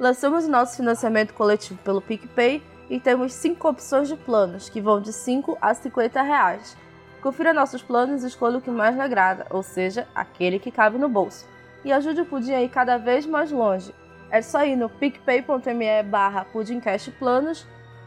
Lançamos 0.00 0.46
o 0.46 0.50
nosso 0.50 0.76
financiamento 0.76 1.34
coletivo 1.34 1.78
pelo 1.84 2.00
PicPay 2.02 2.60
e 2.94 3.00
temos 3.00 3.32
5 3.32 3.68
opções 3.68 4.06
de 4.06 4.14
planos, 4.14 4.68
que 4.68 4.80
vão 4.80 5.00
de 5.00 5.12
5 5.12 5.58
a 5.60 5.74
50 5.74 6.22
reais. 6.22 6.76
Confira 7.20 7.52
nossos 7.52 7.82
planos 7.82 8.22
e 8.22 8.28
escolha 8.28 8.58
o 8.58 8.60
que 8.60 8.70
mais 8.70 8.94
lhe 8.94 9.02
agrada, 9.02 9.48
ou 9.50 9.64
seja, 9.64 10.06
aquele 10.14 10.60
que 10.60 10.70
cabe 10.70 10.96
no 10.96 11.08
bolso. 11.08 11.44
E 11.84 11.92
ajude 11.92 12.20
o 12.20 12.24
Pudim 12.24 12.52
a 12.52 12.62
ir 12.62 12.68
cada 12.68 12.96
vez 12.96 13.26
mais 13.26 13.50
longe. 13.50 13.92
É 14.30 14.40
só 14.40 14.64
ir 14.64 14.76
no 14.76 14.88
picpay.me 14.88 16.04
barra 16.04 16.44
pudimcastplanos, 16.44 17.66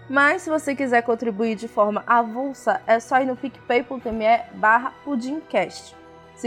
mas 0.10 0.44
se 0.44 0.50
você 0.50 0.74
quiser 0.74 1.02
contribuir 1.02 1.56
de 1.56 1.68
forma 1.68 2.02
avulsa, 2.08 2.80
é 2.88 2.98
só 2.98 3.20
ir 3.20 3.26
no 3.26 3.36
picpay.me 3.36 4.40
barra 4.54 4.94
pudimcast. 5.04 5.98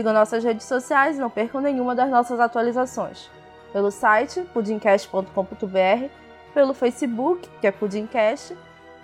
Nossas 0.02 0.42
redes 0.42 0.64
sociais 0.64 1.18
e 1.18 1.20
não 1.20 1.28
percam 1.28 1.60
nenhuma 1.60 1.94
das 1.94 2.08
nossas 2.08 2.40
atualizações. 2.40 3.28
Pelo 3.70 3.90
site 3.90 4.40
pudimcast.com.br 4.54 6.19
pelo 6.52 6.74
Facebook, 6.74 7.48
que 7.60 7.66
é 7.66 7.70
Pudimcast, 7.70 8.56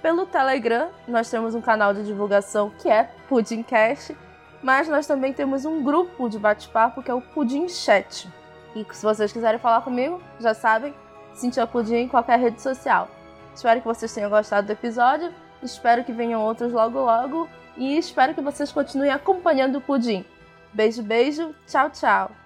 pelo 0.02 0.26
Telegram, 0.26 0.88
nós 1.09 1.30
temos 1.30 1.54
um 1.54 1.61
canal 1.61 1.92
de 1.92 2.04
divulgação 2.04 2.70
que 2.78 2.88
é 2.88 3.11
Pudimcast, 3.28 4.16
mas 4.62 4.88
nós 4.88 5.06
também 5.06 5.32
temos 5.32 5.64
um 5.64 5.82
grupo 5.82 6.28
de 6.28 6.38
bate-papo 6.38 7.02
que 7.02 7.11
é 7.11 7.14
o 7.14 7.20
Pudim 7.20 7.68
Chat. 7.68 8.28
E 8.74 8.87
se 8.92 9.02
vocês 9.02 9.32
quiserem 9.32 9.59
falar 9.59 9.80
comigo, 9.80 10.22
já 10.38 10.54
sabem, 10.54 10.94
Cintia 11.35 11.66
Pudim 11.66 11.96
em 11.96 12.09
qualquer 12.09 12.38
rede 12.38 12.61
social. 12.61 13.09
Espero 13.54 13.80
que 13.80 13.87
vocês 13.87 14.12
tenham 14.12 14.30
gostado 14.30 14.66
do 14.66 14.72
episódio, 14.72 15.32
espero 15.62 16.04
que 16.04 16.12
venham 16.12 16.42
outros 16.42 16.72
logo 16.72 17.00
logo 17.00 17.48
e 17.76 17.96
espero 17.96 18.35
que 18.35 18.40
vocês 18.40 18.70
continuem 18.70 19.11
acompanhando 19.11 19.78
o 19.78 19.80
Pudim. 19.80 20.24
Beijo, 20.72 21.02
beijo, 21.02 21.54
tchau, 21.66 21.90
tchau. 21.90 22.45